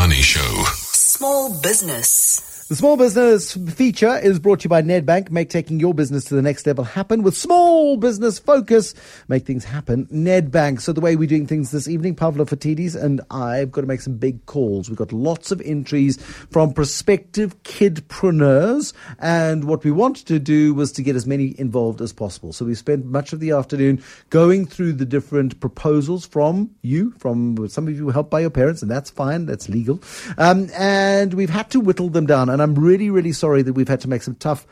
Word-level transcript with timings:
Money 0.00 0.22
Show. 0.22 0.64
Small 0.94 1.50
business. 1.50 2.49
The 2.70 2.76
small 2.76 2.96
business 2.96 3.54
feature 3.74 4.16
is 4.16 4.38
brought 4.38 4.60
to 4.60 4.66
you 4.66 4.68
by 4.68 4.80
Nedbank. 4.80 5.28
Make 5.32 5.50
taking 5.50 5.80
your 5.80 5.92
business 5.92 6.26
to 6.26 6.36
the 6.36 6.40
next 6.40 6.68
level 6.68 6.84
happen 6.84 7.24
with 7.24 7.36
small 7.36 7.96
business 7.96 8.38
focus. 8.38 8.94
Make 9.26 9.44
things 9.44 9.64
happen. 9.64 10.06
Nedbank. 10.06 10.80
So 10.80 10.92
the 10.92 11.00
way 11.00 11.16
we're 11.16 11.26
doing 11.26 11.48
things 11.48 11.72
this 11.72 11.88
evening, 11.88 12.14
Pavlo 12.14 12.44
Phitidis 12.44 12.94
and 12.94 13.22
I've 13.28 13.72
got 13.72 13.80
to 13.80 13.88
make 13.88 14.02
some 14.02 14.18
big 14.18 14.46
calls. 14.46 14.88
We've 14.88 14.96
got 14.96 15.12
lots 15.12 15.50
of 15.50 15.60
entries 15.62 16.18
from 16.52 16.72
prospective 16.72 17.60
kidpreneurs. 17.64 18.92
And 19.18 19.64
what 19.64 19.82
we 19.82 19.90
wanted 19.90 20.28
to 20.28 20.38
do 20.38 20.72
was 20.72 20.92
to 20.92 21.02
get 21.02 21.16
as 21.16 21.26
many 21.26 21.58
involved 21.58 22.00
as 22.00 22.12
possible. 22.12 22.52
So 22.52 22.66
we 22.66 22.76
spent 22.76 23.04
much 23.04 23.32
of 23.32 23.40
the 23.40 23.50
afternoon 23.50 24.00
going 24.28 24.64
through 24.64 24.92
the 24.92 25.04
different 25.04 25.58
proposals 25.58 26.24
from 26.24 26.70
you, 26.82 27.14
from 27.18 27.68
some 27.68 27.88
of 27.88 27.96
you 27.96 28.10
helped 28.10 28.30
by 28.30 28.38
your 28.38 28.50
parents, 28.50 28.80
and 28.80 28.88
that's 28.88 29.10
fine. 29.10 29.46
That's 29.46 29.68
legal. 29.68 30.00
Um, 30.38 30.68
and 30.78 31.34
we've 31.34 31.50
had 31.50 31.68
to 31.70 31.80
whittle 31.80 32.10
them 32.10 32.26
down. 32.26 32.48
And 32.48 32.59
I'm 32.60 32.74
really, 32.74 33.10
really 33.10 33.32
sorry 33.32 33.62
that 33.62 33.72
we've 33.72 33.88
had 33.88 34.00
to 34.00 34.08
make 34.08 34.22
some 34.22 34.34
tough 34.36 34.66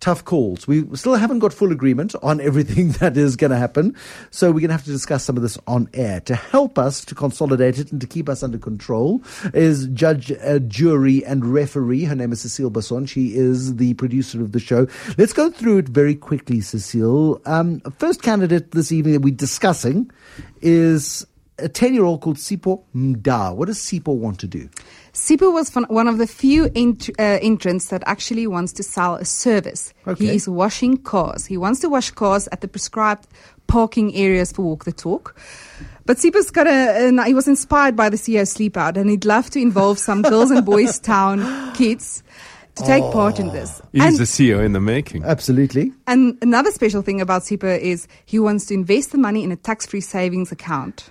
tough 0.00 0.24
calls. 0.24 0.66
We 0.66 0.84
still 0.96 1.14
haven't 1.14 1.38
got 1.38 1.52
full 1.52 1.72
agreement 1.72 2.14
on 2.22 2.40
everything 2.40 2.92
that 2.92 3.16
is 3.16 3.36
going 3.36 3.50
to 3.50 3.56
happen. 3.56 3.94
So 4.30 4.48
we're 4.48 4.60
going 4.60 4.68
to 4.68 4.74
have 4.74 4.84
to 4.84 4.90
discuss 4.90 5.24
some 5.24 5.36
of 5.36 5.42
this 5.42 5.58
on 5.66 5.88
air. 5.94 6.20
To 6.20 6.34
help 6.34 6.78
us 6.78 7.04
to 7.04 7.14
consolidate 7.14 7.78
it 7.78 7.92
and 7.92 8.00
to 8.00 8.06
keep 8.06 8.28
us 8.28 8.42
under 8.42 8.58
control 8.58 9.22
is 9.54 9.86
judge, 9.88 10.32
uh, 10.32 10.58
jury, 10.60 11.24
and 11.24 11.44
referee. 11.44 12.04
Her 12.04 12.14
name 12.14 12.32
is 12.32 12.40
Cecile 12.40 12.70
Basson. 12.70 13.08
She 13.08 13.34
is 13.34 13.76
the 13.76 13.94
producer 13.94 14.40
of 14.40 14.52
the 14.52 14.60
show. 14.60 14.86
Let's 15.18 15.32
go 15.32 15.50
through 15.50 15.78
it 15.78 15.88
very 15.88 16.14
quickly, 16.14 16.60
Cecile. 16.60 17.40
Um, 17.44 17.80
first 17.98 18.22
candidate 18.22 18.72
this 18.72 18.90
evening 18.90 19.14
that 19.14 19.20
we're 19.20 19.34
discussing 19.34 20.10
is 20.62 21.26
a 21.58 21.68
10 21.68 21.94
year 21.94 22.04
old 22.04 22.22
called 22.22 22.36
Sipo 22.36 22.82
Mda. 22.94 23.54
What 23.54 23.66
does 23.66 23.78
Sipo 23.78 24.14
want 24.14 24.40
to 24.40 24.46
do? 24.46 24.68
Sipo 25.12 25.52
was 25.52 25.70
one 25.88 26.06
of 26.06 26.18
the 26.18 26.26
few 26.26 26.70
ent- 26.74 27.10
uh, 27.18 27.38
entrants 27.42 27.86
that 27.86 28.02
actually 28.06 28.46
wants 28.46 28.72
to 28.74 28.82
sell 28.82 29.16
a 29.16 29.24
service. 29.24 29.92
Okay. 30.06 30.26
He 30.26 30.36
is 30.36 30.48
washing 30.48 30.98
cars. 30.98 31.46
He 31.46 31.56
wants 31.56 31.80
to 31.80 31.88
wash 31.88 32.10
cars 32.10 32.48
at 32.52 32.60
the 32.60 32.68
prescribed 32.68 33.26
parking 33.66 34.14
areas 34.14 34.52
for 34.52 34.62
Walk 34.62 34.84
the 34.84 34.92
Talk. 34.92 35.36
But 36.06 36.16
Sipo's 36.16 36.50
got 36.50 36.66
a, 36.66 37.24
he 37.24 37.34
was 37.34 37.46
inspired 37.46 37.94
by 37.94 38.08
the 38.08 38.16
CEO 38.16 38.46
Sleep 38.46 38.76
Out 38.76 38.96
and 38.96 39.08
he'd 39.08 39.24
love 39.24 39.50
to 39.50 39.60
involve 39.60 39.98
some 39.98 40.22
girls 40.22 40.50
and 40.50 40.64
boys 40.64 40.98
town 41.14 41.72
kids 41.74 42.22
to 42.76 42.84
take 42.84 43.04
part 43.12 43.38
in 43.38 43.48
this. 43.48 43.80
He's 43.92 44.02
and, 44.02 44.16
the 44.16 44.24
CEO 44.24 44.64
in 44.64 44.72
the 44.72 44.80
making. 44.80 45.24
Absolutely. 45.24 45.92
and 46.06 46.36
another 46.42 46.70
special 46.70 47.02
thing 47.02 47.20
about 47.20 47.42
Sipo 47.42 47.78
is 47.78 48.08
he 48.26 48.38
wants 48.38 48.66
to 48.66 48.74
invest 48.74 49.12
the 49.12 49.18
money 49.18 49.44
in 49.44 49.52
a 49.52 49.56
tax-free 49.56 50.00
savings 50.00 50.50
account. 50.50 51.10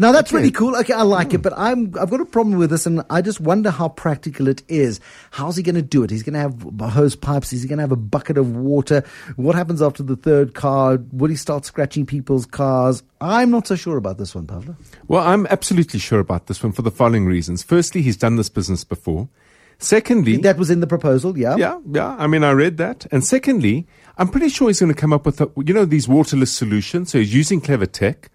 Now 0.00 0.12
that's 0.12 0.30
Okay. 0.30 0.38
really 0.38 0.50
cool. 0.52 0.76
Okay, 0.76 0.92
I 0.92 1.02
like 1.02 1.34
it, 1.34 1.38
hmm. 1.38 1.42
but 1.42 1.52
I'm 1.56 1.92
I've 2.00 2.08
got 2.10 2.20
a 2.20 2.24
problem 2.24 2.56
with 2.56 2.70
this, 2.70 2.86
and 2.86 3.02
I 3.10 3.20
just 3.20 3.40
wonder 3.40 3.70
how 3.70 3.88
practical 3.88 4.46
it 4.46 4.62
is. 4.68 5.00
How's 5.32 5.56
he 5.56 5.62
going 5.62 5.74
to 5.74 5.82
do 5.82 6.04
it? 6.04 6.10
He's 6.10 6.22
going 6.22 6.34
to 6.34 6.40
have 6.40 6.90
hose 6.92 7.16
pipes. 7.16 7.52
Is 7.52 7.62
he 7.62 7.68
going 7.68 7.78
to 7.78 7.82
have 7.82 7.92
a 7.92 7.96
bucket 7.96 8.38
of 8.38 8.54
water? 8.56 9.02
What 9.36 9.56
happens 9.56 9.82
after 9.82 10.02
the 10.04 10.14
third 10.16 10.54
car? 10.54 10.98
Will 11.12 11.28
he 11.30 11.36
start 11.36 11.64
scratching 11.64 12.06
people's 12.06 12.46
cars? 12.46 13.02
I'm 13.20 13.50
not 13.50 13.66
so 13.66 13.74
sure 13.74 13.96
about 13.96 14.18
this 14.18 14.34
one, 14.34 14.46
Pavlo. 14.46 14.76
Well, 15.08 15.26
I'm 15.26 15.46
absolutely 15.48 15.98
sure 15.98 16.20
about 16.20 16.46
this 16.46 16.62
one 16.62 16.70
for 16.72 16.82
the 16.82 16.92
following 16.92 17.26
reasons. 17.26 17.64
Firstly, 17.64 18.00
he's 18.02 18.16
done 18.16 18.36
this 18.36 18.48
business 18.48 18.84
before. 18.84 19.28
Secondly, 19.80 20.36
That 20.38 20.58
was 20.58 20.70
in 20.70 20.80
the 20.80 20.86
proposal, 20.88 21.38
yeah. 21.38 21.54
yeah, 21.56 21.78
yeah. 21.90 22.16
I 22.18 22.26
mean, 22.26 22.42
I 22.42 22.50
read 22.50 22.78
that. 22.78 23.06
And 23.12 23.24
secondly, 23.24 23.86
I'm 24.16 24.28
pretty 24.28 24.48
sure 24.48 24.68
he's 24.68 24.80
going 24.80 24.92
to 24.92 25.00
come 25.00 25.12
up 25.12 25.24
with, 25.24 25.40
a, 25.40 25.48
you 25.64 25.72
know, 25.72 25.84
these 25.84 26.08
waterless 26.08 26.52
solutions. 26.52 27.10
So 27.12 27.18
he's 27.18 27.32
using 27.32 27.60
clever 27.60 27.86
tech. 27.86 28.28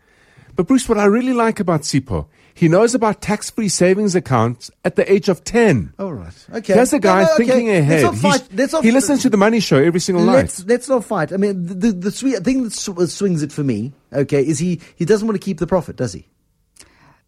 But 0.56 0.68
Bruce, 0.68 0.88
what 0.88 0.98
I 0.98 1.06
really 1.06 1.34
like 1.34 1.60
about 1.60 1.82
Sipo, 1.82 2.28
he 2.54 2.68
knows 2.68 2.94
about 2.94 3.22
tax-free 3.22 3.70
savings 3.70 4.14
accounts 4.14 4.70
at 4.86 4.96
the 4.96 5.12
age 5.12 5.28
of 5.28 5.44
10. 5.44 5.94
All 5.98 6.14
right. 6.14 6.48
Okay. 6.54 6.74
Here's 6.74 6.94
a 6.94 7.00
guy 7.00 7.22
No, 7.24 7.28
no, 7.28 7.34
okay. 7.34 7.46
thinking 7.46 7.70
ahead. 7.72 8.04
Let's 8.04 8.22
not 8.24 8.32
fight. 8.32 8.48
Let's 8.54 8.74
not 8.74 8.84
he 8.84 8.92
listens 8.92 9.22
to 9.24 9.30
the 9.32 9.38
Money 9.38 9.60
Show 9.60 9.78
every 9.78 10.00
single 10.00 10.24
Let's 10.24 10.60
night. 10.60 10.68
let's 10.70 10.88
not 10.88 11.04
fight. 11.04 11.34
I 11.34 11.38
mean, 11.38 11.66
the 11.66 11.74
the, 11.74 11.92
the 11.92 12.12
sweet 12.12 12.44
thing 12.44 12.64
that 12.64 12.74
sw- 12.74 13.12
swings 13.12 13.42
it 13.42 13.52
for 13.52 13.64
me, 13.64 13.94
okay, 14.14 14.46
is 14.46 14.60
he 14.60 14.80
he 14.96 15.06
doesn't 15.06 15.28
want 15.28 15.40
to 15.42 15.44
keep 15.44 15.58
the 15.58 15.66
profit, 15.68 15.96
does 15.96 16.14
he? 16.14 16.28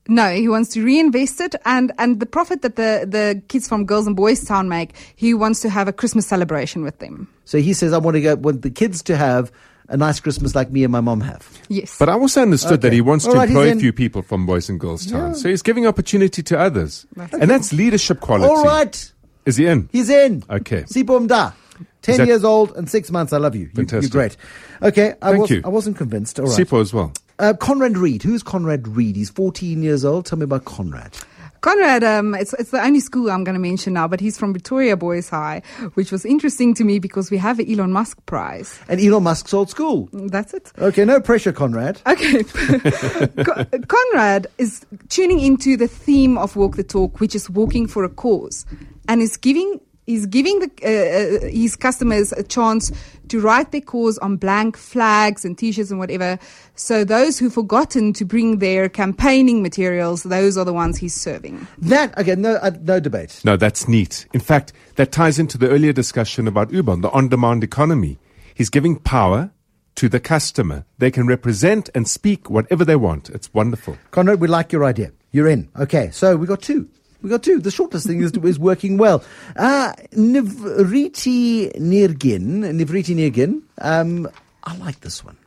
No, 0.08 0.30
he 0.30 0.48
wants 0.48 0.70
to 0.74 0.84
reinvest 0.84 1.42
it 1.42 1.56
and, 1.66 1.92
and 1.98 2.20
the 2.20 2.28
profit 2.28 2.62
that 2.62 2.76
the, 2.76 3.08
the 3.10 3.42
kids 3.48 3.68
from 3.68 3.86
Girls 3.88 4.06
and 4.06 4.16
Boys 4.16 4.46
Town 4.46 4.70
make, 4.70 4.96
he 5.16 5.34
wants 5.34 5.62
to 5.62 5.70
have 5.72 5.88
a 5.88 5.94
Christmas 5.94 6.28
celebration 6.28 6.84
with 6.84 7.00
them. 7.00 7.28
So 7.46 7.58
he 7.58 7.74
says, 7.74 7.92
I 7.92 7.98
want 7.98 8.14
to 8.14 8.22
go 8.22 8.36
want 8.36 8.62
the 8.62 8.70
kids 8.70 9.02
to 9.04 9.18
have 9.18 9.52
a 9.90 9.98
nice 9.98 10.20
Christmas 10.20 10.56
like 10.56 10.72
me 10.72 10.84
and 10.84 10.92
my 10.92 11.02
mom 11.02 11.22
have. 11.22 11.48
Yes. 11.70 11.98
But 11.98 12.10
I 12.10 12.14
also 12.14 12.42
understood 12.42 12.82
that 12.82 12.94
he 12.94 13.02
wants 13.02 13.26
All 13.26 13.34
to 13.34 13.38
right, 13.40 13.50
he's 13.50 13.58
employ 13.58 13.72
a 13.72 13.80
few 13.80 13.94
people 13.94 14.22
from 14.22 14.46
Boys 14.46 14.70
and 14.70 14.80
Girls 14.80 15.06
Town. 15.06 15.36
So 15.36 15.50
he's 15.50 15.62
giving 15.62 15.86
opportunity 15.88 16.42
to 16.44 16.60
others. 16.60 17.06
And 17.16 17.50
that's 17.50 17.74
leadership 17.74 18.20
quality. 18.20 18.50
All 18.54 18.64
right, 18.64 19.12
Is 19.46 19.58
he 19.58 19.66
in? 19.68 19.90
he's 19.92 20.10
in. 20.10 20.44
Okay. 20.50 20.84
Sipo 20.84 21.26
Mda. 21.28 21.54
Ten 22.02 22.18
that- 22.20 22.28
years 22.28 22.44
old 22.44 22.76
and 22.78 22.90
six 22.90 23.12
months. 23.12 23.34
I 23.34 23.38
love 23.38 23.56
you. 23.56 23.62
you 23.62 23.68
you're 23.76 23.86
Fantastic. 23.88 24.12
great. 24.12 24.38
Okay, 24.82 25.14
I 25.22 25.30
Thank 25.32 25.42
was 25.42 25.50
you. 25.52 25.62
I 25.66 25.70
wasn't 25.70 25.98
convinced. 25.98 26.40
All 26.40 26.46
right. 26.46 26.58
Sipo 26.60 26.80
as 26.82 26.94
well. 26.94 27.12
Uh, 27.40 27.54
Conrad 27.54 27.98
Reed. 27.98 28.24
Who's 28.24 28.44
Conrad 28.44 28.88
Reed? 28.88 29.16
He's 29.16 29.30
14 29.30 29.82
years 29.84 30.06
old. 30.06 30.26
Tell 30.26 30.38
me 30.38 30.44
about 30.46 30.66
Conrad. 30.66 31.18
Conrad, 31.66 32.04
um, 32.04 32.36
it's, 32.36 32.54
it's 32.60 32.70
the 32.70 32.80
only 32.80 33.00
school 33.00 33.32
I'm 33.32 33.44
going 33.44 33.56
to 33.56 33.60
mention 33.60 33.94
now, 33.94 34.08
but 34.08 34.20
he's 34.20 34.38
from 34.38 34.54
Pretoria 34.54 34.96
Boys 34.96 35.30
High, 35.30 35.64
which 35.96 36.12
was 36.12 36.24
interesting 36.24 36.76
to 36.76 36.84
me 36.84 37.00
because 37.00 37.32
we 37.32 37.38
have 37.38 37.58
an 37.58 37.68
Elon 37.68 37.92
Musk 37.92 38.24
prize. 38.28 38.80
And 38.88 39.02
Elon 39.02 39.24
Musk's 39.24 39.52
old 39.52 39.72
school. 39.72 40.08
That's 40.14 40.54
it. 40.54 40.72
Okay, 40.78 41.04
no 41.06 41.20
pressure, 41.20 41.52
Conrad. 41.52 42.04
Okay. 42.06 42.44
Co- 43.44 43.66
Conrad 43.88 44.46
is 44.60 44.86
tuning 45.10 45.40
into 45.40 45.76
the 45.76 45.88
theme 45.88 46.38
of 46.38 46.56
Walk 46.56 46.76
the 46.76 46.84
Talk, 46.84 47.20
which 47.20 47.34
is 47.34 47.50
walking 47.50 47.88
for 47.88 48.04
a 48.04 48.10
cause, 48.10 48.64
and 49.08 49.20
is 49.20 49.36
giving 49.36 49.80
is 50.08 50.26
giving 50.26 50.60
the, 50.60 50.70
uh, 50.84 51.46
uh, 51.46 51.50
his 51.50 51.76
customers 51.76 52.32
a 52.34 52.44
chance 52.44 52.92
to 53.30 53.40
write 53.40 53.72
their 53.72 53.82
cause 53.82 54.18
on 54.20 54.38
blank 54.38 54.78
flags 54.78 55.44
and 55.44 55.58
t-shirts 55.58 55.90
and 55.90 56.00
whatever. 56.00 56.38
So 56.76 57.04
those 57.04 57.40
who've 57.40 57.54
forgotten 57.54 58.14
to 58.14 58.26
bring 58.26 58.60
their 58.60 58.88
campaigning 58.88 59.64
materials, 59.64 60.24
those 60.24 60.58
are 60.58 60.66
the 60.66 60.74
ones 60.74 60.98
he's 60.98 61.14
serving. 61.14 61.68
That 61.80 62.18
okay, 62.18 62.36
no 62.36 62.56
uh, 62.56 62.72
no 62.82 63.00
debate. 63.00 63.42
No, 63.44 63.58
that's 63.58 63.88
neat. 63.88 64.28
In 64.34 64.40
fact, 64.40 64.74
that 64.96 65.12
ties 65.12 65.40
into 65.40 65.58
the 65.58 65.70
earlier 65.70 65.94
discussion 65.94 66.48
about 66.48 66.72
Uber, 66.72 66.98
the 66.98 67.10
on-demand 67.10 67.64
economy. 67.64 68.20
He's 68.54 68.70
giving 68.70 68.98
power 68.98 69.52
to 69.96 70.10
the 70.10 70.20
customer. 70.20 70.86
They 70.98 71.10
can 71.10 71.26
represent 71.26 71.90
and 71.96 72.08
speak 72.08 72.50
whatever 72.50 72.86
they 72.86 72.96
want. 72.96 73.30
It's 73.30 73.54
wonderful. 73.54 73.98
Conrad, 74.12 74.40
we 74.40 74.48
like 74.48 74.72
your 74.72 74.84
idea. 74.84 75.12
You're 75.32 75.48
in. 75.48 75.70
Okay, 75.78 76.12
so 76.12 76.36
we 76.38 76.48
got 76.48 76.62
two. 76.62 76.90
We 77.22 77.30
got 77.30 77.44
two. 77.44 77.60
The 77.60 77.72
shortest 77.72 78.06
thing 78.08 78.22
is, 78.22 78.32
is 78.32 78.60
working 78.60 78.98
well. 78.98 79.24
Uh, 79.56 79.94
Nivriti 80.14 81.72
Nirgin, 81.78 82.64
Nivriti 82.76 83.16
Nirgin. 83.16 83.62
Um, 83.80 84.28
I 84.64 84.76
like 84.78 85.02
this 85.02 85.24
one. 85.24 85.38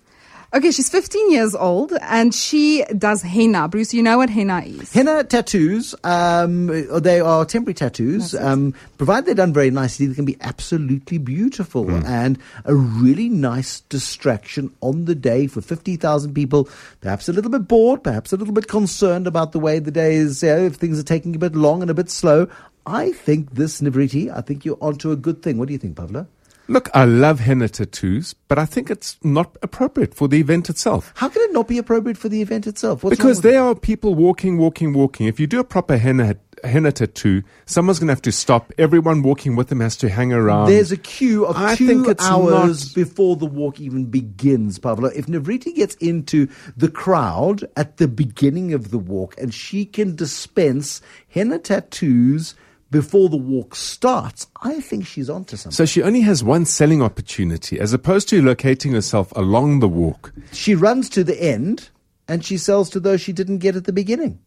Okay, 0.55 0.71
she's 0.71 0.89
15 0.89 1.31
years 1.31 1.55
old 1.55 1.93
and 2.01 2.35
she 2.35 2.83
does 2.97 3.21
henna. 3.21 3.69
Bruce, 3.69 3.93
you 3.93 4.03
know 4.03 4.17
what 4.17 4.31
henna 4.31 4.61
is? 4.61 4.91
Henna 4.95 5.23
tattoos, 5.23 5.95
um, 6.05 6.69
they 7.03 7.21
are 7.21 7.45
temporary 7.45 7.75
tattoos. 7.75 8.35
Um, 8.35 8.73
provided 8.97 9.27
they're 9.27 9.35
done 9.35 9.53
very 9.53 9.71
nicely, 9.71 10.07
they 10.07 10.15
can 10.15 10.25
be 10.25 10.39
absolutely 10.41 11.19
beautiful 11.19 11.91
and 12.07 12.39
a 12.65 12.75
really 12.75 13.29
nice 13.29 13.81
distraction 13.81 14.75
on 14.81 15.05
the 15.05 15.15
day 15.15 15.49
for 15.49 15.61
50,000 15.61 16.33
people. 16.33 16.67
Perhaps 17.03 17.29
a 17.29 17.35
little 17.35 17.51
bit 17.51 17.69
bored, 17.69 18.03
perhaps 18.03 18.33
a 18.33 18.39
little 18.39 18.55
bit 18.55 18.69
concerned 18.69 19.27
about 19.27 19.53
the 19.53 19.61
way 19.61 19.79
the 19.81 19.91
day 19.91 20.15
is, 20.15 20.43
you 20.43 20.49
know, 20.49 20.61
if 20.61 20.77
things 20.77 20.99
are 20.99 21.03
taking 21.03 21.37
a 21.37 21.39
bit 21.39 21.55
long 21.55 21.83
and 21.83 21.91
a 21.91 21.95
bit 21.95 22.09
slow. 22.09 22.49
I 22.87 23.13
think 23.13 23.51
this, 23.51 23.83
Nivriti, 23.83 24.35
I 24.35 24.41
think 24.41 24.65
you're 24.65 24.79
onto 24.81 25.11
a 25.11 25.17
good 25.17 25.43
thing. 25.43 25.59
What 25.59 25.69
do 25.69 25.75
you 25.75 25.79
think, 25.79 25.95
Pavla? 25.95 26.27
Look, 26.71 26.91
I 26.93 27.07
love 27.07 27.41
henna 27.41 27.69
tattoos, 27.69 28.35
but 28.47 28.59
I 28.59 28.67
think 28.67 28.91
it's 28.91 29.17
not 29.25 29.57
appropriate 29.63 30.13
for 30.13 30.29
the 30.29 30.39
event 30.39 30.69
itself. 30.69 31.13
How 31.17 31.31
can 31.31 31.41
it 31.43 31.53
not 31.53 31.67
be 31.67 31.79
appropriate 31.79 32.19
for 32.19 32.29
the 32.29 32.43
event 32.43 32.67
itself? 32.67 33.03
What's 33.03 33.17
Because 33.17 33.41
there 33.41 33.63
are 33.63 33.75
people 33.75 34.15
walking, 34.15 34.59
walking, 34.59 34.93
walking. 34.93 35.27
If 35.27 35.41
you 35.41 35.47
do 35.47 35.61
a 35.61 35.65
proper 35.65 35.97
henna, 35.97 36.37
henna 36.63 36.93
tattoo, 36.93 37.43
someone's 37.65 37.99
going 37.99 38.09
to 38.09 38.13
have 38.13 38.21
to 38.23 38.33
stop. 38.33 38.71
Everyone 38.77 39.23
walking 39.23 39.57
with 39.57 39.69
them 39.69 39.81
has 39.81 39.97
to 39.97 40.11
hang 40.11 40.31
around. 40.31 40.69
There's 40.69 40.93
a 40.93 40.99
queue 40.99 41.47
of 41.47 41.57
I 41.57 41.75
two 41.75 41.87
think 41.87 42.07
it's 42.07 42.25
hours 42.27 42.89
not- 42.89 42.95
before 42.95 43.37
the 43.37 43.47
walk 43.47 43.81
even 43.81 44.05
begins, 44.05 44.79
Pavlo. 44.79 45.09
If 45.09 45.25
Navriti 45.25 45.75
gets 45.75 45.95
into 45.95 46.49
the 46.77 46.91
crowd 46.91 47.65
at 47.79 47.97
the 47.97 48.09
beginning 48.09 48.75
of 48.75 48.91
the 48.91 48.99
walk 48.99 49.35
and 49.39 49.55
she 49.55 49.87
can 49.87 50.17
dispense 50.17 51.01
henna 51.29 51.59
tattoos 51.59 52.55
before 52.91 53.29
the 53.29 53.37
walk 53.37 53.75
starts, 53.75 54.47
I 54.63 54.81
think 54.81 55.07
she's 55.07 55.29
onto 55.29 55.57
something. 55.57 55.75
so 55.75 55.85
she 55.85 56.03
only 56.03 56.23
has 56.23 56.43
one 56.43 56.65
selling 56.65 57.03
opportunity 57.03 57.79
as 57.79 57.93
opposed 57.93 58.29
to 58.31 58.43
locating 58.43 58.93
herself 58.93 59.33
along 59.37 59.81
the 59.81 59.89
walk. 59.89 60.33
she 60.53 60.75
runs 60.75 61.09
to 61.11 61.23
the 61.25 61.41
end 61.43 61.91
and 62.27 62.45
she 62.45 62.57
sells 62.57 62.91
to 62.91 63.01
those 63.01 63.21
she 63.21 63.33
didn't 63.33 63.59
get 63.59 63.77
at 63.77 63.85
the 63.85 63.93
beginning. 63.93 64.39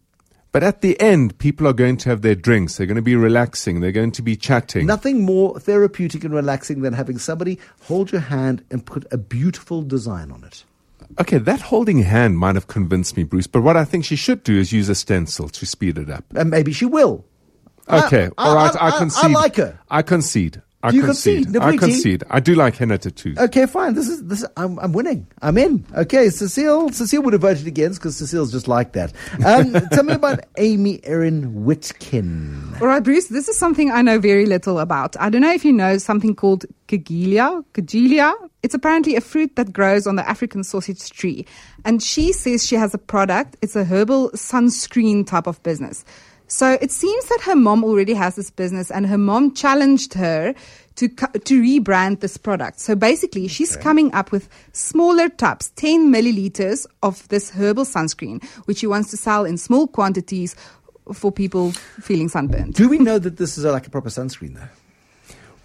But 0.52 0.64
at 0.64 0.82
the 0.82 1.00
end, 1.00 1.38
people 1.38 1.66
are 1.66 1.74
going 1.74 1.96
to 1.98 2.10
have 2.10 2.24
their 2.24 2.36
drinks. 2.36 2.76
They're 2.76 2.86
going 2.86 2.98
to 2.98 3.02
be 3.02 3.16
relaxing. 3.16 3.80
They're 3.80 3.94
going 3.94 4.12
to 4.12 4.22
be 4.22 4.36
chatting. 4.36 4.86
Nothing 4.86 5.24
more 5.24 5.58
therapeutic 5.58 6.26
and 6.26 6.34
relaxing 6.34 6.82
than 6.82 6.92
having 6.94 7.20
somebody 7.20 7.58
hold 7.84 8.12
your 8.12 8.20
hand 8.20 8.62
and 8.70 8.86
put 8.86 9.06
a 9.14 9.18
beautiful 9.18 9.82
design 9.82 10.30
on 10.30 10.44
it. 10.44 10.66
Okay, 11.20 11.38
that 11.38 11.62
holding 11.62 12.04
hand 12.04 12.38
might 12.38 12.56
have 12.56 12.68
convinced 12.68 13.16
me, 13.16 13.24
Bruce. 13.24 13.48
But 13.48 13.62
what 13.62 13.78
I 13.78 13.86
think 13.86 14.04
she 14.04 14.18
should 14.18 14.44
do 14.44 14.58
is 14.60 14.74
use 14.74 14.90
a 14.90 14.96
stencil 14.96 15.48
to 15.48 15.66
speed 15.66 15.98
it 15.98 16.10
up. 16.10 16.26
And 16.36 16.50
maybe 16.50 16.74
she 16.74 16.86
will. 16.86 17.24
Okay, 17.90 18.30
I- 18.38 18.48
all 18.50 18.56
right. 18.56 18.76
I- 18.76 18.80
I, 18.80 18.90
I- 18.90 18.96
I 18.96 18.98
concede. 18.98 19.32
like 19.32 19.56
her. 19.58 19.80
I 19.90 20.02
concede. 20.02 20.62
I 20.84 20.90
Do 20.90 20.98
you 20.98 21.04
concede. 21.04 21.44
concede, 21.44 21.62
I 21.62 21.78
concede. 21.78 22.24
I 22.32 22.40
do 22.40 22.56
like 22.56 22.76
henna 22.76 22.98
tattoos. 22.98 23.38
Okay, 23.38 23.68
fine. 23.68 23.94
This 23.94 24.10
is 24.10 24.24
this. 24.26 24.44
I'm, 24.58 24.80
I'm 24.80 24.94
winning. 24.94 25.28
I'm 25.44 25.56
in. 25.60 25.86
Okay, 25.96 26.32
Cecile. 26.32 26.90
Cecile 26.92 27.22
would 27.22 27.34
have 27.34 27.44
voted 27.44 27.68
against 27.68 28.00
because 28.00 28.18
Cecile's 28.18 28.52
just 28.52 28.68
like 28.68 28.94
that. 28.94 29.14
Um, 29.46 29.74
tell 29.92 30.02
me 30.04 30.14
about 30.14 30.40
Amy 30.58 31.00
Erin 31.04 31.54
Whitkin. 31.66 32.82
All 32.82 32.88
right, 32.88 33.04
Bruce, 33.04 33.28
this 33.28 33.48
is 33.48 33.60
something 33.60 33.92
I 33.92 34.02
know 34.02 34.18
very 34.20 34.48
little 34.48 34.80
about. 34.80 35.16
I 35.20 35.30
don't 35.30 35.42
know 35.42 35.54
if 35.54 35.64
you 35.64 35.72
know 35.72 36.00
something 36.00 36.34
called 36.36 36.66
Kigelia. 36.88 37.64
Kigelia. 37.76 38.34
It's 38.64 38.74
apparently 38.74 39.16
a 39.16 39.22
fruit 39.22 39.56
that 39.58 39.72
grows 39.74 40.08
on 40.08 40.16
the 40.16 40.28
African 40.28 40.64
sausage 40.64 41.12
tree. 41.12 41.46
And 41.86 42.02
she 42.02 42.34
says 42.34 42.66
she 42.66 42.76
has 42.76 42.96
a 42.96 42.98
product. 43.00 43.56
It's 43.62 43.76
a 43.76 43.84
herbal 43.84 44.32
sunscreen 44.32 45.28
type 45.28 45.46
of 45.46 45.62
business. 45.62 46.04
So 46.52 46.78
it 46.82 46.92
seems 46.92 47.26
that 47.30 47.40
her 47.44 47.56
mom 47.56 47.86
already 47.86 48.14
has 48.14 48.36
this 48.36 48.52
business 48.52 48.92
and 48.92 49.08
her 49.08 49.18
mom 49.18 49.54
challenged 49.54 50.14
her 50.16 50.54
to 50.96 51.08
to 51.08 51.62
rebrand 51.62 52.20
this 52.20 52.36
product. 52.36 52.82
So 52.82 52.94
basically, 52.94 53.48
she's 53.48 53.78
coming 53.78 54.14
up 54.14 54.34
with 54.34 54.50
smaller 54.74 55.30
tubs, 55.30 55.70
10 55.78 56.12
milliliters 56.12 56.86
of 57.02 57.26
this 57.30 57.52
herbal 57.52 57.86
sunscreen, 57.86 58.44
which 58.66 58.80
she 58.80 58.88
wants 58.88 59.12
to 59.12 59.18
sell 59.18 59.46
in 59.46 59.58
small 59.58 59.88
quantities 59.88 60.58
for 61.14 61.32
people 61.32 61.72
feeling 62.02 62.28
sunburned. 62.28 62.74
Do 62.74 62.90
we 62.90 63.00
know 63.00 63.18
that 63.18 63.38
this 63.38 63.58
is 63.58 63.64
like 63.64 63.88
a 63.88 63.90
proper 63.90 64.10
sunscreen 64.10 64.56
though? 64.56 64.68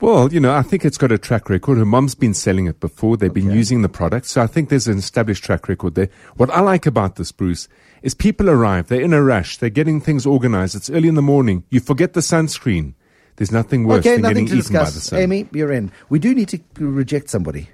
Well, 0.00 0.30
you 0.32 0.40
know, 0.40 0.54
I 0.54 0.60
think 0.62 0.84
it's 0.84 0.98
got 0.98 1.10
a 1.10 1.16
track 1.18 1.48
record. 1.48 1.78
Her 1.78 1.86
mom's 1.86 2.14
been 2.14 2.34
selling 2.34 2.66
it 2.66 2.80
before. 2.80 3.16
They've 3.16 3.32
been 3.32 3.48
Okay. 3.48 3.56
using 3.56 3.80
the 3.80 3.88
product. 3.88 4.26
So 4.26 4.42
I 4.42 4.46
think 4.46 4.68
there's 4.68 4.86
an 4.88 4.98
established 4.98 5.42
track 5.42 5.68
record 5.68 5.94
there. 5.94 6.10
What 6.36 6.50
I 6.50 6.60
like 6.60 6.84
about 6.84 7.16
this, 7.16 7.32
Bruce, 7.32 7.66
is 8.02 8.12
people 8.14 8.50
arrive. 8.50 8.88
They're 8.88 9.00
in 9.00 9.14
a 9.14 9.22
rush. 9.22 9.56
They're 9.56 9.70
getting 9.70 10.02
things 10.02 10.26
organized. 10.26 10.76
It's 10.76 10.90
early 10.90 11.08
in 11.08 11.14
the 11.14 11.22
morning. 11.22 11.64
You 11.70 11.80
forget 11.80 12.12
the 12.12 12.20
sunscreen. 12.20 12.92
There's 13.36 13.52
nothing 13.52 13.86
worse 13.86 14.00
okay, 14.00 14.12
than 14.14 14.22
nothing 14.22 14.44
getting 14.46 14.48
to 14.48 14.56
eaten 14.66 14.72
by 14.74 14.78
the 14.80 14.84
discuss. 14.86 15.04
sun. 15.04 15.18
Amy, 15.20 15.48
you're 15.52 15.72
in. 15.72 15.90
We 16.10 16.18
do 16.18 16.34
need 16.34 16.48
to 16.48 16.60
reject 16.90 17.30
somebody. 17.30 17.68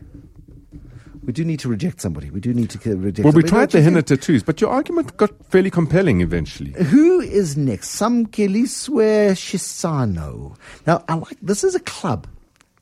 We 1.25 1.33
do 1.33 1.45
need 1.45 1.61
to 1.61 1.69
reject 1.69 2.01
somebody. 2.01 2.31
We 2.31 2.41
do 2.41 2.53
need 2.53 2.71
to 2.71 2.79
k- 2.79 2.95
reject. 2.95 3.25
Well, 3.25 3.33
we 3.33 3.43
tried 3.45 3.71
the 3.71 3.79
you 3.79 3.85
henna 3.85 4.03
tattoos, 4.03 4.43
but 4.43 4.61
your 4.61 4.71
argument 4.71 5.17
got 5.17 5.31
fairly 5.47 5.71
compelling 5.71 6.21
eventually. 6.21 6.73
Who 6.73 7.21
is 7.21 7.57
next? 7.57 7.91
Some 7.91 8.27
Keliswe 8.27 9.31
Shisano. 9.33 10.57
Now, 10.87 11.05
I 11.09 11.15
like 11.15 11.39
this 11.41 11.63
is 11.65 11.75
a 11.75 11.81
club. 11.81 12.27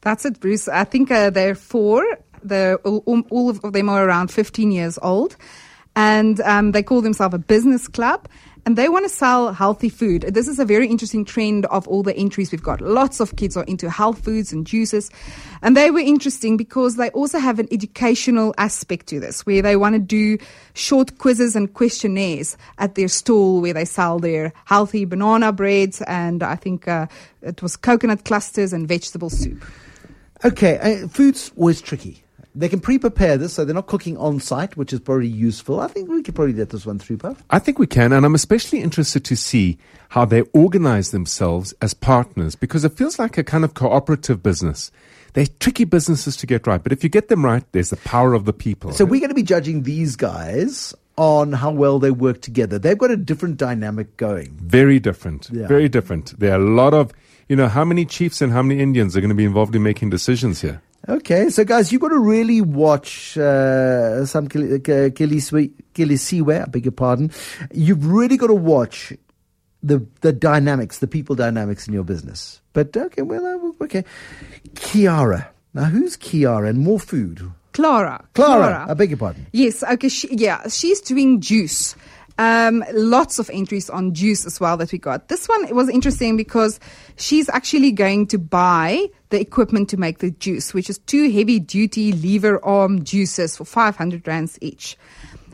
That's 0.00 0.24
it, 0.24 0.40
Bruce. 0.40 0.68
I 0.68 0.84
think 0.84 1.10
uh, 1.10 1.28
they're 1.30 1.54
four. 1.54 2.02
They're 2.42 2.76
all, 2.78 3.02
all- 3.04 3.22
all 3.30 3.50
of 3.50 3.60
them 3.60 3.88
are 3.90 4.06
around 4.06 4.30
15 4.30 4.70
years 4.72 4.98
old, 5.02 5.36
and 6.00 6.40
um, 6.40 6.72
they 6.72 6.82
call 6.82 7.02
themselves 7.02 7.34
a 7.34 7.38
business 7.38 7.86
club. 7.86 8.26
And 8.66 8.76
they 8.76 8.90
want 8.90 9.06
to 9.06 9.08
sell 9.08 9.54
healthy 9.54 9.88
food. 9.88 10.22
This 10.22 10.46
is 10.46 10.58
a 10.58 10.66
very 10.66 10.86
interesting 10.86 11.24
trend 11.24 11.64
of 11.66 11.88
all 11.88 12.02
the 12.02 12.14
entries 12.14 12.52
we've 12.52 12.62
got. 12.62 12.82
Lots 12.82 13.18
of 13.18 13.36
kids 13.36 13.56
are 13.56 13.64
into 13.64 13.88
health 13.88 14.22
foods 14.22 14.52
and 14.52 14.66
juices. 14.66 15.10
And 15.62 15.74
they 15.74 15.90
were 15.90 16.00
interesting 16.00 16.58
because 16.58 16.96
they 16.96 17.08
also 17.10 17.38
have 17.38 17.58
an 17.58 17.68
educational 17.72 18.54
aspect 18.58 19.06
to 19.08 19.18
this, 19.18 19.46
where 19.46 19.62
they 19.62 19.76
want 19.76 19.94
to 19.94 19.98
do 19.98 20.36
short 20.74 21.16
quizzes 21.16 21.56
and 21.56 21.72
questionnaires 21.72 22.58
at 22.76 22.96
their 22.96 23.08
stall 23.08 23.62
where 23.62 23.72
they 23.72 23.86
sell 23.86 24.18
their 24.18 24.52
healthy 24.66 25.06
banana 25.06 25.52
breads 25.52 26.02
and 26.02 26.42
I 26.42 26.56
think 26.56 26.86
uh, 26.86 27.06
it 27.40 27.62
was 27.62 27.76
coconut 27.76 28.26
clusters 28.26 28.74
and 28.74 28.86
vegetable 28.86 29.30
soup. 29.30 29.64
Okay, 30.44 30.78
uh, 30.78 31.08
food's 31.08 31.50
always 31.56 31.80
tricky. 31.80 32.22
They 32.54 32.68
can 32.68 32.80
pre-prepare 32.80 33.36
this, 33.36 33.52
so 33.52 33.64
they're 33.64 33.74
not 33.74 33.86
cooking 33.86 34.16
on 34.16 34.40
site, 34.40 34.76
which 34.76 34.92
is 34.92 34.98
probably 34.98 35.28
useful. 35.28 35.78
I 35.78 35.86
think 35.86 36.08
we 36.08 36.22
could 36.22 36.34
probably 36.34 36.52
get 36.52 36.70
this 36.70 36.84
one 36.84 36.98
through, 36.98 37.18
Puff. 37.18 37.44
I 37.50 37.60
think 37.60 37.78
we 37.78 37.86
can, 37.86 38.12
and 38.12 38.26
I'm 38.26 38.34
especially 38.34 38.80
interested 38.80 39.24
to 39.26 39.36
see 39.36 39.78
how 40.10 40.24
they 40.24 40.42
organize 40.52 41.12
themselves 41.12 41.74
as 41.80 41.94
partners 41.94 42.56
because 42.56 42.84
it 42.84 42.96
feels 42.96 43.20
like 43.20 43.38
a 43.38 43.44
kind 43.44 43.64
of 43.64 43.74
cooperative 43.74 44.42
business. 44.42 44.90
They're 45.34 45.46
tricky 45.60 45.84
businesses 45.84 46.36
to 46.38 46.46
get 46.46 46.66
right, 46.66 46.82
but 46.82 46.90
if 46.90 47.04
you 47.04 47.08
get 47.08 47.28
them 47.28 47.44
right, 47.44 47.62
there's 47.70 47.90
the 47.90 47.96
power 47.98 48.34
of 48.34 48.46
the 48.46 48.52
people. 48.52 48.90
So 48.92 49.04
we're 49.04 49.20
going 49.20 49.28
to 49.28 49.34
be 49.34 49.44
judging 49.44 49.84
these 49.84 50.16
guys 50.16 50.92
on 51.16 51.52
how 51.52 51.70
well 51.70 52.00
they 52.00 52.10
work 52.10 52.40
together. 52.40 52.80
They've 52.80 52.98
got 52.98 53.12
a 53.12 53.16
different 53.16 53.58
dynamic 53.58 54.16
going. 54.16 54.58
Very 54.60 54.98
different. 54.98 55.48
Yeah. 55.52 55.68
Very 55.68 55.88
different. 55.88 56.36
There 56.40 56.52
are 56.52 56.60
a 56.60 56.64
lot 56.64 56.94
of, 56.94 57.12
you 57.48 57.54
know, 57.54 57.68
how 57.68 57.84
many 57.84 58.04
chiefs 58.04 58.40
and 58.40 58.52
how 58.52 58.62
many 58.62 58.80
Indians 58.82 59.16
are 59.16 59.20
going 59.20 59.28
to 59.28 59.36
be 59.36 59.44
involved 59.44 59.76
in 59.76 59.84
making 59.84 60.10
decisions 60.10 60.62
here? 60.62 60.82
Okay, 61.08 61.48
so 61.48 61.64
guys, 61.64 61.90
you've 61.90 62.02
got 62.02 62.08
to 62.10 62.18
really 62.18 62.60
watch 62.60 63.36
uh, 63.38 64.24
some 64.26 64.48
Kili- 64.48 64.84
K- 64.84 65.10
Kilisiwe, 65.10 65.72
Kilisiwe, 65.94 66.62
I 66.62 66.64
beg 66.66 66.84
your 66.84 66.92
pardon. 66.92 67.30
You've 67.72 68.06
really 68.06 68.36
got 68.36 68.48
to 68.48 68.54
watch 68.54 69.12
the 69.82 70.06
the 70.20 70.32
dynamics, 70.32 70.98
the 70.98 71.06
people 71.06 71.34
dynamics 71.34 71.88
in 71.88 71.94
your 71.94 72.04
business. 72.04 72.60
But 72.74 72.94
okay, 72.94 73.22
well, 73.22 73.44
uh, 73.80 73.84
okay. 73.84 74.04
Kiara. 74.74 75.46
Now, 75.72 75.84
who's 75.84 76.16
Kiara? 76.18 76.68
And 76.68 76.78
more 76.80 77.00
food. 77.00 77.50
Clara. 77.72 78.26
Clara, 78.34 78.86
I 78.88 78.94
beg 78.94 79.10
your 79.10 79.18
pardon. 79.18 79.46
Yes, 79.52 79.82
okay, 79.82 80.08
she, 80.08 80.28
yeah, 80.34 80.68
she's 80.68 81.00
doing 81.00 81.40
juice. 81.40 81.94
Um, 82.40 82.82
lots 82.94 83.38
of 83.38 83.50
entries 83.52 83.90
on 83.90 84.14
juice 84.14 84.46
as 84.46 84.58
well 84.58 84.78
that 84.78 84.92
we 84.92 84.98
got. 84.98 85.28
This 85.28 85.46
one 85.46 85.76
was 85.76 85.90
interesting 85.90 86.38
because 86.38 86.80
she's 87.16 87.50
actually 87.50 87.92
going 87.92 88.28
to 88.28 88.38
buy 88.38 89.10
the 89.28 89.38
equipment 89.38 89.90
to 89.90 89.98
make 89.98 90.20
the 90.20 90.30
juice, 90.30 90.72
which 90.72 90.88
is 90.88 90.96
two 91.00 91.30
heavy 91.30 91.58
duty 91.58 92.12
lever 92.12 92.64
arm 92.64 93.04
juices 93.04 93.58
for 93.58 93.66
500 93.66 94.26
rands 94.26 94.56
each. 94.62 94.96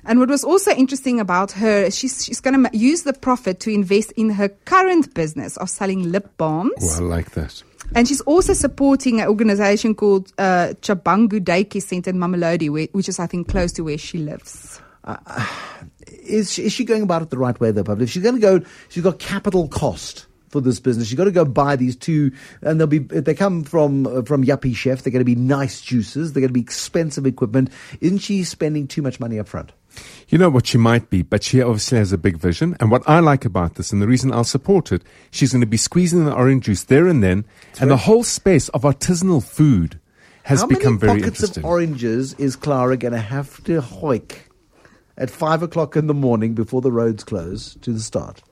And 0.05 0.21
what 0.21 0.29
was 0.29 0.45
also 0.45 0.71
interesting 0.71 1.19
about 1.19 1.51
her, 1.51 1.91
she's, 1.91 2.25
she's 2.25 2.41
going 2.41 2.63
to 2.63 2.77
use 2.77 3.03
the 3.03 3.15
profit 3.15 3.59
to 3.61 3.71
invest 3.71 4.13
in 4.13 4.31
her 4.31 4.49
current 4.49 5.13
business 5.13 5.57
of 5.57 5.69
selling 5.69 6.13
lip 6.13 6.37
balms. 6.37 6.73
Oh, 6.81 6.99
I 6.99 7.01
like 7.01 7.33
that. 7.33 7.65
And 7.97 8.07
she's 8.07 8.21
also 8.21 8.53
supporting 8.53 9.21
an 9.21 9.27
organization 9.27 9.97
called 9.97 10.33
uh, 10.39 10.75
Chabangu 10.83 11.41
Daycare 11.41 11.83
Center 11.83 12.11
in 12.11 12.19
Mamelodi, 12.19 12.71
which 12.93 13.09
is, 13.09 13.19
I 13.19 13.27
think, 13.27 13.49
close 13.49 13.73
to 13.73 13.83
where 13.83 13.99
she 13.99 14.19
lives. 14.19 14.81
Is 16.27 16.53
she, 16.53 16.65
is 16.65 16.73
she 16.73 16.85
going 16.85 17.03
about 17.03 17.23
it 17.23 17.31
the 17.31 17.39
right 17.39 17.59
way, 17.59 17.71
though, 17.71 17.85
Pablo? 17.85 18.05
If 18.05 18.11
she's 18.11 18.23
going 18.23 18.35
to 18.35 18.41
go, 18.41 18.61
she's 18.89 19.03
got 19.03 19.19
capital 19.19 19.69
cost 19.69 20.27
for 20.49 20.61
this 20.61 20.81
business. 20.81 21.09
She's 21.09 21.17
got 21.17 21.25
to 21.25 21.33
go 21.33 21.45
buy 21.45 21.77
these 21.77 21.97
two, 21.97 22.33
and 22.63 22.81
they'll 22.81 22.87
be. 22.87 23.07
If 23.11 23.25
they 23.25 23.35
come 23.35 23.65
from 23.65 24.07
uh, 24.07 24.23
from 24.23 24.45
Yuppiechef, 24.45 25.03
they're 25.03 25.13
going 25.13 25.21
to 25.21 25.25
be 25.25 25.35
nice 25.35 25.81
juices. 25.81 26.33
They're 26.33 26.41
going 26.41 26.49
to 26.49 26.55
be 26.55 26.61
expensive 26.61 27.27
equipment. 27.27 27.71
Isn't 28.01 28.19
she 28.19 28.45
spending 28.45 28.87
too 28.87 29.03
much 29.03 29.21
money 29.21 29.39
up 29.39 29.49
front? 29.49 29.73
You 30.29 30.39
know 30.39 30.51
what 30.51 30.67
she 30.67 30.79
might 30.79 31.09
be, 31.09 31.23
but 31.23 31.43
she 31.43 31.63
obviously 31.63 31.99
has 31.99 32.13
a 32.13 32.19
big 32.19 32.37
vision. 32.37 32.77
And 32.81 32.91
what 32.91 33.03
I 33.09 33.21
like 33.21 33.45
about 33.45 33.77
this, 33.77 33.93
and 33.93 34.03
the 34.03 34.07
reason 34.07 34.33
I'll 34.33 34.45
support 34.45 34.93
it, 34.93 35.03
she's 35.31 35.53
going 35.53 35.63
to 35.63 35.67
be 35.67 35.79
squeezing 35.79 36.25
the 36.25 36.35
orange 36.35 36.65
juice 36.65 36.85
there 36.85 37.07
and 37.07 37.23
then, 37.23 37.47
and 37.81 37.91
the 37.91 37.97
whole 37.97 38.25
space 38.25 38.69
of 38.71 38.83
artisanal 38.83 39.43
food 39.43 39.99
has 40.43 40.61
How 40.61 40.67
become 40.67 40.99
many 41.01 41.23
pockets 41.23 41.57
of 41.57 41.65
oranges 41.65 42.35
is 42.35 42.57
Clara 42.57 42.97
going 42.97 43.15
to 43.15 43.19
have 43.19 43.63
to 43.65 43.81
hoik 43.81 44.46
at 45.19 45.31
five 45.31 45.63
o'clock 45.63 45.97
in 45.97 46.07
the 46.07 46.15
morning 46.15 46.55
before 46.55 46.81
the 46.81 46.93
roads 46.93 47.25
close 47.25 47.75
to 47.83 47.93
the 47.93 48.01
start? 48.01 48.43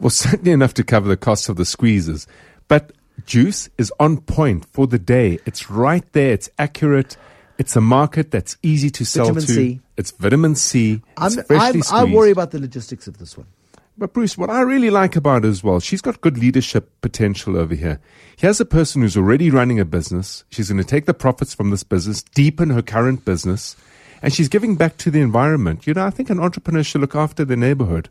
well, 0.00 0.10
certainly 0.10 0.52
enough 0.52 0.74
to 0.74 0.84
cover 0.84 1.08
the 1.08 1.16
cost 1.16 1.48
of 1.48 1.56
the 1.56 1.64
squeezes. 1.64 2.26
But 2.68 2.92
juice 3.24 3.68
is 3.78 3.92
on 3.98 4.18
point 4.18 4.66
for 4.66 4.86
the 4.86 4.98
day. 4.98 5.38
It's 5.46 5.70
right 5.70 6.04
there. 6.12 6.32
It's 6.32 6.50
accurate. 6.58 7.16
It's 7.58 7.76
a 7.76 7.80
market 7.80 8.30
that's 8.30 8.56
easy 8.62 8.90
to 8.90 9.04
sell 9.04 9.26
Vitamin 9.26 9.46
to. 9.46 9.52
C. 9.52 9.80
It's 9.96 10.10
vitamin 10.10 10.54
C. 10.54 11.02
I'm, 11.16 11.32
It's 11.38 11.90
I'm, 11.90 12.10
I 12.10 12.12
worry 12.12 12.30
about 12.30 12.50
the 12.50 12.58
logistics 12.58 13.06
of 13.06 13.18
this 13.18 13.36
one. 13.36 13.46
But 13.98 14.12
Bruce, 14.12 14.36
what 14.36 14.50
I 14.50 14.60
really 14.60 14.90
like 14.90 15.16
about 15.16 15.44
her 15.44 15.48
as 15.48 15.64
well, 15.64 15.80
she's 15.80 16.02
got 16.02 16.20
good 16.20 16.36
leadership 16.36 17.00
potential 17.00 17.56
over 17.56 17.74
here. 17.74 17.98
Here's 18.36 18.60
a 18.60 18.66
person 18.66 19.00
who's 19.00 19.16
already 19.16 19.48
running 19.48 19.80
a 19.80 19.86
business. 19.86 20.44
She's 20.50 20.68
going 20.68 20.82
to 20.82 20.84
take 20.84 21.06
the 21.06 21.14
profits 21.14 21.54
from 21.54 21.70
this 21.70 21.82
business, 21.82 22.22
deepen 22.22 22.68
her 22.68 22.82
current 22.82 23.24
business, 23.24 23.74
and 24.22 24.32
she's 24.32 24.48
giving 24.48 24.76
back 24.76 24.96
to 24.98 25.10
the 25.10 25.20
environment. 25.20 25.86
You 25.86 25.94
know, 25.94 26.04
I 26.04 26.10
think 26.10 26.30
an 26.30 26.40
entrepreneur 26.40 26.82
should 26.82 27.00
look 27.00 27.14
after 27.14 27.44
the 27.44 27.56
neighborhood. 27.56 28.08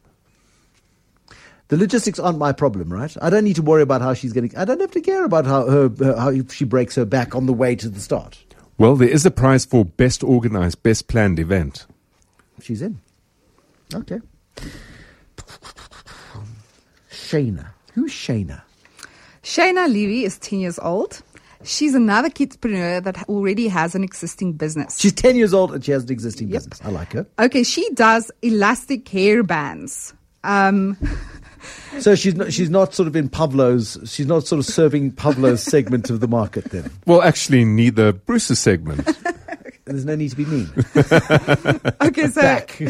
The 1.68 1.78
logistics 1.78 2.20
aren't 2.20 2.38
my 2.38 2.52
problem, 2.52 2.94
right? 2.94 3.16
I 3.22 3.30
don't 3.32 3.44
need 3.44 3.56
to 3.56 3.64
worry 3.64 3.82
about 3.82 4.02
how 4.02 4.14
she's 4.14 4.34
getting. 4.34 4.56
I 4.56 4.66
don't 4.66 4.80
have 4.80 4.92
to 4.92 5.02
care 5.02 5.26
about 5.26 5.46
how 5.46 5.68
her, 5.68 5.90
her 6.00 6.16
how 6.16 6.32
she 6.50 6.64
breaks 6.64 6.96
her 6.96 7.06
back 7.06 7.34
on 7.36 7.48
the 7.48 7.54
way 7.54 7.76
to 7.76 7.90
the 7.90 8.00
start. 8.00 8.38
Well, 8.78 8.96
there 8.96 9.10
is 9.10 9.26
a 9.26 9.32
prize 9.32 9.66
for 9.66 9.84
best 9.84 10.24
organized, 10.24 10.84
best 10.84 11.08
planned 11.08 11.40
event. 11.40 11.88
She's 12.62 12.82
in. 12.82 13.00
Okay. 13.94 14.20
Shayna. 17.10 17.68
Who's 17.94 18.12
Shayna? 18.12 18.62
Shayna 19.42 19.88
Levy 19.88 20.26
is 20.26 20.38
10 20.38 20.60
years 20.60 20.80
old. 20.80 21.22
She's 21.66 21.96
another 21.96 22.30
kidpreneur 22.30 23.04
that 23.04 23.28
already 23.28 23.68
has 23.68 23.96
an 23.96 24.04
existing 24.04 24.54
business. 24.54 25.00
She's 25.00 25.14
10 25.14 25.36
years 25.36 25.54
old 25.54 25.74
and 25.74 25.84
she 25.84 25.92
has 25.92 26.04
an 26.04 26.12
existing 26.12 26.50
Yep. 26.50 26.56
business. 26.64 26.82
I 26.84 26.90
like 26.90 27.14
her. 27.14 27.26
okay, 27.40 27.64
she 27.64 27.90
does 27.94 28.32
elastic 28.42 29.08
hair 29.10 29.44
bands. 29.44 30.14
Um, 30.44 30.98
So 32.00 32.14
she's 32.14 32.36
not, 32.36 32.54
she's 32.54 32.70
not 32.70 32.94
sort 32.94 33.08
of 33.08 33.16
in 33.16 33.28
Pavlo's, 33.28 33.98
she's 34.06 34.28
not 34.28 34.46
sort 34.46 34.60
of 34.60 34.66
serving 34.68 35.14
Pavlo's 35.14 35.64
segment 35.74 36.12
of 36.12 36.20
the 36.20 36.28
market 36.28 36.66
then. 36.66 36.92
Well, 37.08 37.24
actually, 37.24 37.66
neither 37.66 38.12
Bruce's 38.12 38.60
segment. 38.60 39.08
there's 39.86 40.06
no 40.06 40.16
need 40.16 40.30
to 40.32 40.36
be 40.36 40.46
mean. 40.46 40.70
Okay, 42.02 42.28
so 42.28 42.42
Back. 42.42 42.70
so 42.78 42.86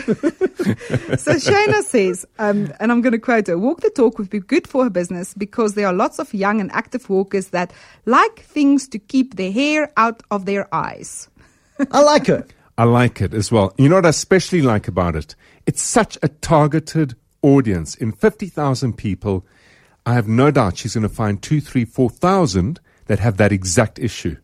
Shayna 1.35 1.81
says, 1.83 2.25
um, 2.37 2.71
and 2.79 2.91
I'm 2.91 3.01
going 3.01 3.13
to 3.13 3.19
quote 3.19 3.47
her: 3.47 3.57
"Walk 3.57 3.81
the 3.81 3.89
talk 3.89 4.17
would 4.17 4.29
be 4.29 4.39
good 4.39 4.67
for 4.67 4.83
her 4.83 4.89
business 4.89 5.33
because 5.33 5.73
there 5.75 5.87
are 5.87 5.93
lots 5.93 6.19
of 6.19 6.33
young 6.33 6.59
and 6.59 6.71
active 6.73 7.09
walkers 7.09 7.47
that 7.49 7.71
like 8.05 8.39
things 8.41 8.87
to 8.89 8.99
keep 8.99 9.35
their 9.35 9.51
hair 9.51 9.91
out 9.97 10.21
of 10.31 10.45
their 10.45 10.73
eyes." 10.73 11.29
I 11.91 12.01
like 12.01 12.29
it. 12.29 12.53
I 12.77 12.83
like 12.83 13.21
it 13.21 13.33
as 13.33 13.51
well. 13.51 13.73
You 13.77 13.89
know 13.89 13.95
what 13.95 14.05
I 14.05 14.09
especially 14.09 14.61
like 14.61 14.87
about 14.87 15.15
it? 15.15 15.35
It's 15.65 15.81
such 15.81 16.17
a 16.21 16.27
targeted 16.27 17.15
audience. 17.41 17.95
In 17.95 18.11
50,000 18.11 18.97
people, 18.97 19.45
I 20.05 20.13
have 20.13 20.27
no 20.27 20.51
doubt 20.51 20.77
she's 20.77 20.93
going 20.93 21.07
to 21.07 21.09
find 21.09 21.41
two, 21.41 21.61
three, 21.61 21.85
four 21.85 22.09
thousand 22.09 22.79
that 23.07 23.19
have 23.19 23.37
that 23.37 23.51
exact 23.51 23.97
issue. 23.97 24.37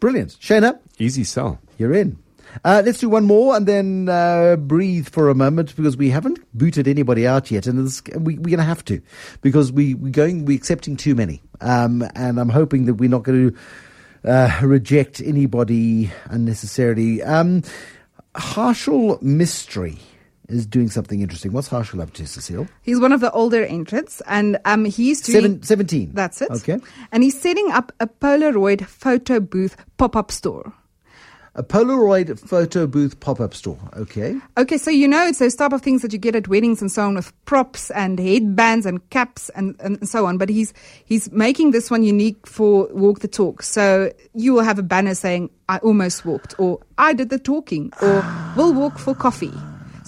Brilliant. 0.00 0.36
Shayna, 0.40 0.78
Easy 0.98 1.24
sell. 1.24 1.60
You're 1.78 1.94
in. 1.94 2.18
Uh, 2.64 2.82
let's 2.84 2.98
do 2.98 3.08
one 3.08 3.24
more 3.24 3.56
and 3.56 3.66
then 3.66 4.08
uh, 4.08 4.56
breathe 4.56 5.08
for 5.08 5.28
a 5.28 5.34
moment 5.34 5.74
because 5.76 5.96
we 5.96 6.10
haven't 6.10 6.38
booted 6.56 6.88
anybody 6.88 7.26
out 7.26 7.50
yet, 7.50 7.66
and 7.66 7.86
this, 7.86 8.02
we, 8.16 8.36
we're 8.36 8.50
going 8.50 8.58
to 8.58 8.64
have 8.64 8.84
to 8.86 9.00
because 9.42 9.70
we 9.70 9.94
we're 9.94 10.10
going 10.10 10.44
we're 10.44 10.56
accepting 10.56 10.96
too 10.96 11.14
many, 11.14 11.42
um, 11.60 12.02
and 12.14 12.40
I'm 12.40 12.48
hoping 12.48 12.86
that 12.86 12.94
we're 12.94 13.10
not 13.10 13.22
going 13.22 13.50
to 13.50 14.30
uh, 14.30 14.60
reject 14.62 15.20
anybody 15.20 16.10
unnecessarily. 16.26 17.22
Um, 17.22 17.62
Harshal 18.34 19.22
Mistry 19.22 19.98
is 20.48 20.66
doing 20.66 20.88
something 20.88 21.20
interesting. 21.20 21.52
What's 21.52 21.68
Harshal 21.68 22.00
up 22.00 22.12
to, 22.14 22.26
Cecile? 22.26 22.66
He's 22.82 22.98
one 22.98 23.12
of 23.12 23.20
the 23.20 23.30
older 23.32 23.64
entrants, 23.64 24.22
and 24.26 24.58
um, 24.64 24.84
he's 24.84 25.20
doing. 25.20 25.42
Seven, 25.42 25.62
17. 25.62 26.12
That's 26.14 26.40
it. 26.42 26.50
Okay. 26.50 26.78
And 27.12 27.22
he's 27.22 27.38
setting 27.38 27.70
up 27.72 27.92
a 28.00 28.06
Polaroid 28.06 28.86
photo 28.86 29.40
booth 29.40 29.76
pop-up 29.98 30.32
store. 30.32 30.72
A 31.58 31.62
Polaroid 31.64 32.38
photo 32.38 32.86
booth 32.86 33.18
pop 33.18 33.40
up 33.40 33.52
store. 33.52 33.76
Okay. 33.96 34.36
Okay, 34.56 34.78
so 34.78 34.92
you 34.92 35.08
know 35.08 35.26
it's 35.26 35.40
those 35.40 35.56
type 35.56 35.72
of 35.72 35.82
things 35.82 36.02
that 36.02 36.12
you 36.12 36.18
get 36.18 36.36
at 36.36 36.46
weddings 36.46 36.80
and 36.80 36.90
so 36.90 37.02
on 37.02 37.16
with 37.16 37.32
props 37.46 37.90
and 37.90 38.20
headbands 38.20 38.86
and 38.86 39.10
caps 39.10 39.48
and, 39.56 39.74
and 39.80 40.08
so 40.08 40.24
on. 40.24 40.38
But 40.38 40.50
he's 40.50 40.72
he's 41.04 41.32
making 41.32 41.72
this 41.72 41.90
one 41.90 42.04
unique 42.04 42.46
for 42.46 42.86
Walk 42.92 43.18
the 43.18 43.26
Talk. 43.26 43.64
So 43.64 44.12
you 44.34 44.54
will 44.54 44.62
have 44.62 44.78
a 44.78 44.84
banner 44.84 45.16
saying, 45.16 45.50
I 45.68 45.78
almost 45.78 46.24
walked, 46.24 46.54
or 46.60 46.78
I 46.96 47.12
did 47.12 47.28
the 47.28 47.40
talking, 47.40 47.92
or 48.00 48.24
we'll 48.56 48.72
walk 48.72 48.96
for 48.96 49.12
coffee. 49.12 49.50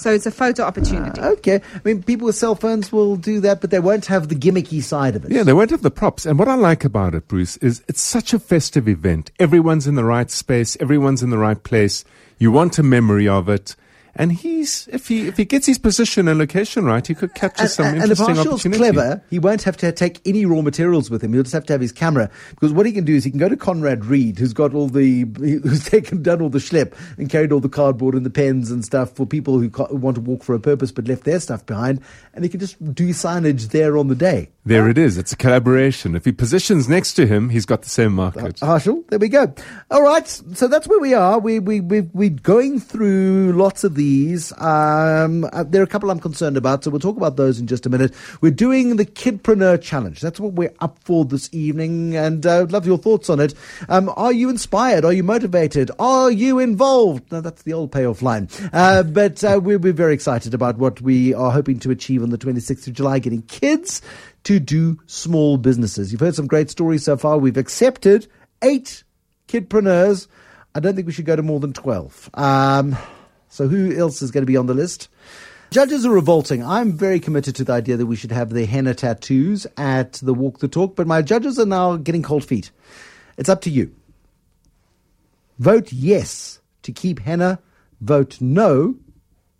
So 0.00 0.11
it's 0.11 0.25
a 0.25 0.30
photo 0.30 0.62
opportunity. 0.62 1.21
Ah, 1.21 1.28
okay. 1.28 1.57
I 1.75 1.80
mean, 1.85 2.02
people 2.02 2.25
with 2.25 2.35
cell 2.35 2.54
phones 2.54 2.90
will 2.90 3.16
do 3.16 3.38
that, 3.40 3.61
but 3.61 3.71
they 3.71 3.80
won't 3.80 4.07
have 4.07 4.28
the 4.28 4.35
gimmicky 4.35 4.83
side 4.83 5.14
of 5.14 5.26
it. 5.26 5.30
Yeah, 5.30 5.42
they 5.42 5.52
won't 5.52 5.71
have 5.71 5.83
the 5.83 5.90
props. 5.90 6.25
And 6.25 6.38
what 6.38 6.49
I 6.49 6.54
like 6.54 6.85
about 6.87 7.14
it, 7.14 7.28
Bruce, 7.28 7.59
is 7.59 7.83
it's 7.87 8.00
such 8.00 8.33
a 8.33 8.38
festive 8.38 8.88
event. 8.88 9.30
Everyone's 9.38 9.87
in 9.87 9.97
the 9.97 10.04
right 10.04 10.30
space, 10.30 10.75
everyone's 10.80 11.23
in 11.23 11.28
the 11.28 11.37
right 11.37 11.62
place. 11.62 12.02
You 12.38 12.50
want 12.50 12.78
a 12.78 12.83
memory 12.83 13.28
of 13.28 13.50
it. 13.50 13.76
And 14.14 14.33
he's, 14.33 14.88
if 14.93 15.09
he, 15.09 15.29
if 15.29 15.37
he 15.37 15.45
gets 15.45 15.67
his 15.67 15.79
position 15.79 16.29
and 16.29 16.38
location 16.38 16.85
right, 16.85 17.07
he 17.07 17.14
could 17.14 17.35
capture 17.35 17.62
And, 17.62 17.71
some 17.71 17.87
and, 17.87 18.02
and 18.02 18.12
if 18.12 18.19
interesting 18.19 18.37
Harshal's 18.37 18.67
opportunity. 18.67 18.79
clever, 18.93 19.23
he 19.31 19.38
won't 19.38 19.62
have 19.62 19.76
to 19.79 19.93
take 19.93 20.21
any 20.26 20.45
raw 20.47 20.61
materials 20.62 21.11
with 21.11 21.23
him. 21.23 21.33
He'll 21.33 21.43
just 21.43 21.55
have 21.55 21.67
to 21.67 21.73
have 21.73 21.81
his 21.81 21.93
camera 21.93 22.31
because 22.50 22.73
what 22.73 22.87
he 22.87 22.93
can 22.93 23.05
do 23.05 23.14
is 23.14 23.25
he 23.25 23.31
can 23.31 23.38
go 23.38 23.49
to 23.49 23.57
Conrad 23.57 24.05
Reed, 24.05 24.38
who's 24.38 24.52
got 24.52 24.75
all 24.75 24.88
the, 24.88 25.21
who's 25.38 25.85
taken 25.85 26.23
done 26.23 26.40
all 26.43 26.49
the 26.50 26.59
schlep 26.59 26.95
and 27.19 27.31
carried 27.31 27.52
all 27.52 27.61
the 27.61 27.69
cardboard 27.69 28.14
and 28.14 28.26
the 28.26 28.31
pens 28.31 28.71
and 28.71 28.85
stuff 28.85 29.12
for 29.12 29.26
people 29.26 29.59
who, 29.59 29.69
who 29.69 29.97
want 29.97 30.17
to 30.17 30.21
walk 30.21 30.43
for 30.43 30.55
a 30.55 30.61
purpose 30.61 30.93
but 30.93 31.07
left 31.09 31.25
their 31.25 31.40
stuff 31.40 31.64
behind, 31.67 32.00
and 32.35 32.45
he 32.45 32.50
can 32.50 32.61
just 32.61 32.76
do 32.95 33.11
signage 33.11 33.69
there 33.71 33.97
on 33.97 34.09
the 34.09 34.14
day. 34.14 34.49
There 34.64 34.88
it 34.88 34.99
is. 34.99 35.17
It's 35.17 35.33
a 35.33 35.37
collaboration. 35.37 36.14
If 36.14 36.25
he 36.26 36.33
positions 36.33 36.88
next 36.88 37.14
to 37.14 37.26
him, 37.26 37.49
he's 37.49 37.64
got 37.64 37.83
the 37.83 37.88
same 37.88 38.12
market. 38.12 38.62
Uh, 38.62 38.67
Harshal, 38.67 39.07
there 39.09 39.19
we 39.19 39.29
go. 39.29 39.55
All 39.90 40.02
right, 40.02 40.26
so 40.29 40.69
that's 40.69 40.87
where 40.87 41.00
we 41.00 41.14
are. 41.14 41.38
We 41.38 41.59
we 41.59 41.81
we 41.81 42.02
we're 42.02 42.31
going 42.31 42.79
through 42.79 43.52
lots 43.52 43.85
of 43.85 43.95
these. 44.00 44.50
Um, 44.57 45.45
uh, 45.52 45.62
there 45.62 45.83
are 45.83 45.85
a 45.85 45.87
couple 45.87 46.11
I'm 46.11 46.21
concerned 46.21 46.57
about, 46.57 46.83
so 46.83 46.90
we'll 46.90 47.00
talk 47.00 47.19
about 47.19 47.37
those 47.37 47.61
in 47.61 47.66
just 47.66 47.85
a 47.85 47.90
minute. 47.90 48.14
We're 48.40 48.50
doing 48.50 48.97
the 48.97 49.04
Kidpreneur 49.04 49.83
Challenge. 49.83 50.19
That's 50.19 50.40
what 50.40 50.54
we're 50.54 50.73
up 50.80 50.99
for 51.04 51.26
this 51.26 51.50
evening, 51.52 52.16
and 52.16 52.47
uh, 52.47 52.62
I'd 52.62 52.73
love 52.73 52.87
your 52.87 52.97
thoughts 52.97 53.28
on 53.28 53.40
it. 53.40 53.52
Um, 53.90 54.11
are 54.16 54.33
you 54.33 54.49
inspired? 54.49 55.04
Are 55.04 55.12
you 55.12 55.23
motivated? 55.23 55.90
Are 55.99 56.30
you 56.30 56.59
involved? 56.59 57.30
No, 57.30 57.42
that's 57.42 57.62
the 57.64 57.75
old 57.75 57.92
payoff 57.92 58.23
line. 58.23 58.49
Uh, 58.73 59.02
but 59.02 59.45
uh, 59.45 59.61
we're, 59.62 59.78
we're 59.78 59.92
very 59.92 60.14
excited 60.14 60.54
about 60.54 60.78
what 60.78 61.02
we 61.02 61.35
are 61.35 61.52
hoping 61.52 61.78
to 61.80 61.90
achieve 61.90 62.23
on 62.23 62.30
the 62.30 62.38
26th 62.38 62.87
of 62.87 62.95
July, 62.95 63.19
getting 63.19 63.42
kids 63.42 64.00
to 64.45 64.59
do 64.59 64.99
small 65.09 65.59
businesses. 65.59 66.11
You've 66.11 66.23
heard 66.23 66.35
some 66.35 66.47
great 66.47 66.71
stories 66.71 67.04
so 67.04 67.19
far. 67.19 67.37
We've 67.37 67.59
accepted 67.59 68.28
eight 68.62 69.04
kidpreneurs. 69.47 70.26
I 70.75 70.80
don't 70.80 70.95
think 70.95 71.07
we 71.07 71.12
should 71.12 71.26
go 71.26 71.37
to 71.37 71.42
more 71.42 71.61
than 71.61 71.75
12. 71.75 72.30
Um, 72.33 72.97
so 73.50 73.69
who 73.69 73.95
else 73.95 74.23
is 74.23 74.30
going 74.30 74.42
to 74.42 74.47
be 74.47 74.57
on 74.57 74.66
the 74.66 74.75
list? 74.75 75.09
Judges 75.71 76.07
are 76.07 76.11
revolting. 76.11 76.64
I'm 76.64 76.92
very 76.92 77.21
committed 77.21 77.54
to 77.57 77.64
the 77.64 77.73
idea 77.73 77.97
that 77.97 78.07
we 78.07 78.16
should 78.16 78.33
have 78.33 78.50
the 78.50 78.64
henna 78.64 78.95
tattoos 78.95 79.66
at 79.76 80.14
the 80.14 80.35
Walk 80.35 80.61
the 80.61 80.69
Talk, 80.69 80.97
but 80.97 81.07
my 81.07 81.21
judges 81.21 81.59
are 81.59 81.66
now 81.66 81.97
getting 81.97 82.23
cold 82.23 82.45
feet. 82.45 82.71
It's 83.37 83.49
up 83.49 83.61
to 83.62 83.71
you. 83.71 83.95
Vote 85.59 85.92
yes 85.92 86.61
to 86.83 86.92
keep 86.92 87.21
henna. 87.21 87.59
Vote 88.00 88.40
no 88.40 88.97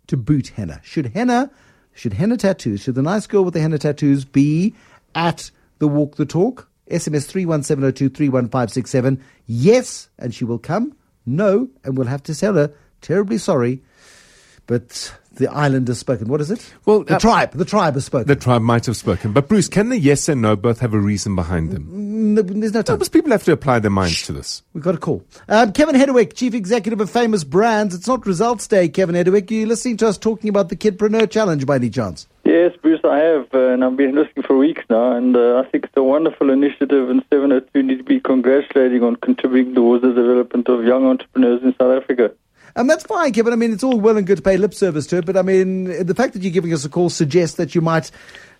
to 0.07 0.17
boot 0.17 0.49
henna. 0.49 0.81
Should 0.83 1.07
henna, 1.07 1.51
should 1.93 2.13
henna 2.13 2.37
tattoos, 2.37 2.81
should 2.81 2.95
the 2.95 3.01
nice 3.01 3.27
girl 3.27 3.45
with 3.45 3.53
the 3.53 3.61
henna 3.61 3.77
tattoos 3.77 4.25
be 4.25 4.73
at 5.15 5.51
the 5.79 5.87
Walk 5.87 6.15
the 6.15 6.25
Talk? 6.25 6.67
SMS 6.89 7.25
31702 7.27 8.09
31567. 8.09 9.23
Yes, 9.45 10.09
and 10.19 10.35
she 10.35 10.43
will 10.43 10.59
come. 10.59 10.95
No, 11.25 11.69
and 11.83 11.97
we'll 11.97 12.07
have 12.07 12.23
to 12.23 12.35
tell 12.35 12.55
her, 12.55 12.73
terribly 13.01 13.37
sorry, 13.37 13.81
but 14.67 15.13
the 15.33 15.47
island 15.47 15.87
has 15.87 15.99
spoken. 15.99 16.27
What 16.27 16.41
is 16.41 16.51
it? 16.51 16.73
Well, 16.85 17.03
the 17.03 17.15
uh, 17.15 17.19
tribe. 17.19 17.51
The 17.51 17.65
tribe 17.65 17.93
has 17.93 18.05
spoken. 18.05 18.27
The 18.27 18.35
tribe 18.35 18.61
might 18.61 18.85
have 18.85 18.97
spoken. 18.97 19.33
But 19.33 19.47
Bruce, 19.47 19.67
can 19.67 19.89
the 19.89 19.97
yes 19.97 20.27
and 20.27 20.41
no 20.41 20.55
both 20.55 20.79
have 20.79 20.93
a 20.93 20.99
reason 20.99 21.35
behind 21.35 21.71
them? 21.71 22.33
No, 22.35 22.41
there's 22.41 22.73
no 22.73 22.81
time. 22.81 22.97
Because 22.97 23.09
people 23.09 23.31
have 23.31 23.43
to 23.45 23.51
apply 23.51 23.79
their 23.79 23.91
minds 23.91 24.23
to 24.23 24.33
this. 24.33 24.61
We've 24.73 24.83
got 24.83 24.95
a 24.95 24.97
call. 24.97 25.23
Um, 25.47 25.71
Kevin 25.71 25.95
Hedley, 25.95 26.25
Chief 26.27 26.53
Executive 26.53 26.99
of 26.99 27.09
Famous 27.09 27.43
Brands. 27.43 27.95
It's 27.95 28.07
not 28.07 28.25
results 28.25 28.67
day, 28.67 28.89
Kevin 28.89 29.15
Hedley. 29.15 29.43
You're 29.49 29.67
listening 29.67 29.97
to 29.97 30.07
us 30.07 30.17
talking 30.17 30.49
about 30.49 30.69
the 30.69 30.75
Kidpreneur 30.75 31.29
Challenge 31.29 31.65
by 31.65 31.75
any 31.75 31.89
chance? 31.89 32.27
Yes, 32.43 32.73
Bruce, 32.81 32.99
I 33.05 33.17
have, 33.19 33.47
uh, 33.53 33.73
and 33.73 33.83
I've 33.83 33.95
been 33.95 34.13
listening 34.15 34.43
for 34.45 34.57
weeks 34.57 34.83
now, 34.89 35.15
and 35.15 35.37
uh, 35.37 35.59
I 35.59 35.69
think 35.69 35.85
it's 35.85 35.95
a 35.95 36.03
wonderful 36.03 36.49
initiative, 36.49 37.09
and 37.09 37.23
702 37.31 37.83
need 37.83 37.97
to 37.99 38.03
be 38.03 38.19
congratulating 38.19 39.03
on 39.03 39.15
contributing 39.15 39.73
towards 39.73 40.03
the 40.03 40.11
development 40.11 40.67
of 40.67 40.83
young 40.83 41.05
entrepreneurs 41.05 41.63
in 41.63 41.73
South 41.79 42.01
Africa. 42.01 42.33
And 42.75 42.89
that's 42.89 43.03
fine, 43.03 43.33
Kevin. 43.33 43.53
I 43.53 43.55
mean, 43.55 43.73
it's 43.73 43.83
all 43.83 43.99
well 43.99 44.17
and 44.17 44.25
good 44.25 44.37
to 44.37 44.41
pay 44.41 44.57
lip 44.57 44.73
service 44.73 45.07
to 45.07 45.17
it, 45.17 45.25
but 45.25 45.37
I 45.37 45.41
mean, 45.41 46.05
the 46.05 46.15
fact 46.15 46.33
that 46.33 46.41
you're 46.41 46.51
giving 46.51 46.73
us 46.73 46.85
a 46.85 46.89
call 46.89 47.09
suggests 47.09 47.57
that 47.57 47.75
you 47.75 47.81
might 47.81 48.11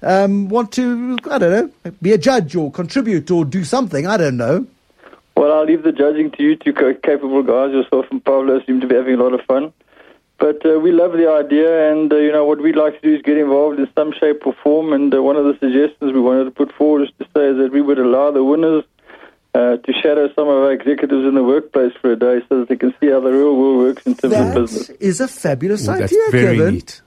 um, 0.02 0.50
want 0.50 0.72
to, 0.74 1.18
I 1.30 1.38
don't 1.38 1.52
know, 1.84 1.92
be 2.02 2.12
a 2.12 2.18
judge 2.18 2.56
or 2.56 2.72
contribute 2.72 3.32
or 3.32 3.46
do 3.46 3.64
something. 3.64 4.08
I 4.08 4.18
don't 4.18 4.38
know. 4.38 4.68
Well, 5.38 5.54
I'll 5.54 5.66
leave 5.66 5.84
the 5.84 5.92
judging 5.92 6.32
to 6.32 6.44
you 6.44 6.56
two 6.56 6.74
capable 6.74 7.44
guys. 7.44 7.72
Yourself 7.72 8.06
and 8.12 8.24
Pablo 8.24 8.62
seem 8.66 8.82
to 8.82 8.88
be 8.88 8.96
having 8.96 9.16
a 9.16 9.24
lot 9.24 9.34
of 9.34 9.42
fun. 9.46 9.74
But 10.42 10.66
uh, 10.66 10.80
we 10.80 10.92
love 10.92 11.12
the 11.14 11.30
idea, 11.30 11.92
and 11.92 12.12
uh, 12.12 12.16
you 12.16 12.32
know 12.32 12.46
what 12.46 12.60
we'd 12.60 12.76
like 12.76 13.00
to 13.00 13.08
do 13.08 13.16
is 13.16 13.22
get 13.22 13.38
involved 13.38 13.80
in 13.80 13.88
some 13.96 14.12
shape 14.12 14.42
or 14.46 14.56
form. 14.64 14.92
And 14.92 15.14
uh, 15.14 15.22
one 15.22 15.36
of 15.36 15.46
the 15.46 15.54
suggestions 15.60 16.14
we 16.14 16.20
wanted 16.20 16.46
to 16.46 16.52
put 16.52 16.72
forward 16.74 17.04
is 17.04 17.10
to 17.20 17.26
say 17.26 17.54
that 17.54 17.70
we 17.72 17.80
would 17.80 18.00
allow 18.00 18.32
the 18.32 18.44
winners 18.44 18.84
uh, 19.54 19.78
to 19.78 19.94
shadow 20.02 20.28
some 20.36 20.48
of 20.48 20.56
our 20.56 20.72
executives 20.72 21.26
in 21.28 21.36
the 21.36 21.44
workplace 21.44 21.94
for 22.02 22.12
a 22.12 22.16
day, 22.16 22.40
so 22.48 22.60
that 22.60 22.70
they 22.70 22.76
can 22.78 22.94
see 23.00 23.10
how 23.10 23.20
the 23.20 23.32
real 23.32 23.56
world 23.56 23.78
works 23.80 24.06
in 24.06 24.16
terms 24.16 24.34
of 24.34 24.40
That 24.40 24.56
business. 24.56 24.90
is 25.00 25.20
a 25.22 25.28
fabulous 25.28 25.88
Well, 25.88 26.00
that's 26.00 26.12
idea, 26.14 26.24
very 26.32 26.58
Kevin. 26.58 26.74
neat. 26.76 27.02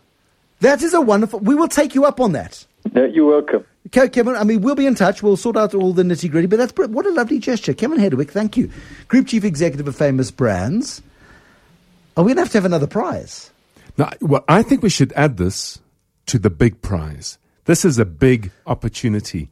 That 0.61 0.83
is 0.83 0.95
a 0.95 1.01
wonderful. 1.01 1.41
We 1.41 1.55
will 1.55 1.69
take 1.69 1.95
you 1.95 2.05
up 2.05 2.21
on 2.21 2.33
that. 2.33 2.65
Yeah, 2.95 3.07
you're 3.07 3.31
welcome. 3.31 3.65
Okay, 3.89 4.09
Kevin, 4.09 4.35
I 4.35 4.45
mean, 4.45 4.61
we'll 4.63 4.75
be 4.75 4.87
in 4.87 4.95
touch. 4.95 5.23
We'll 5.23 5.37
sort 5.37 5.57
out 5.57 5.75
all 5.75 5.93
the 5.93 6.03
nitty 6.03 6.31
gritty, 6.31 6.47
but 6.47 6.57
that's 6.59 6.73
what 6.77 7.07
a 7.07 7.11
lovely 7.11 7.39
gesture. 7.39 7.75
Kevin 7.75 7.99
Hedley, 7.99 8.25
thank 8.25 8.57
you. 8.57 8.71
Group 9.09 9.27
Chief 9.27 9.45
Executive 9.45 9.87
of 9.89 9.95
Famous 9.97 10.31
Brands. 10.31 11.03
Are 12.17 12.25
we 12.25 12.29
going 12.29 12.37
to 12.37 12.43
have 12.43 12.53
to 12.53 12.59
have 12.59 12.65
another 12.65 12.87
prize? 12.87 13.51
Now, 13.99 14.11
well, 14.21 14.45
I 14.49 14.63
think 14.63 14.83
we 14.83 14.89
should 14.89 15.13
add 15.15 15.37
this 15.37 15.81
to 16.27 16.39
the 16.39 16.51
big 16.51 16.81
prize. 16.83 17.39
This 17.67 17.85
is 17.85 17.99
a 17.99 18.05
big 18.05 18.51
opportunity. 18.67 19.49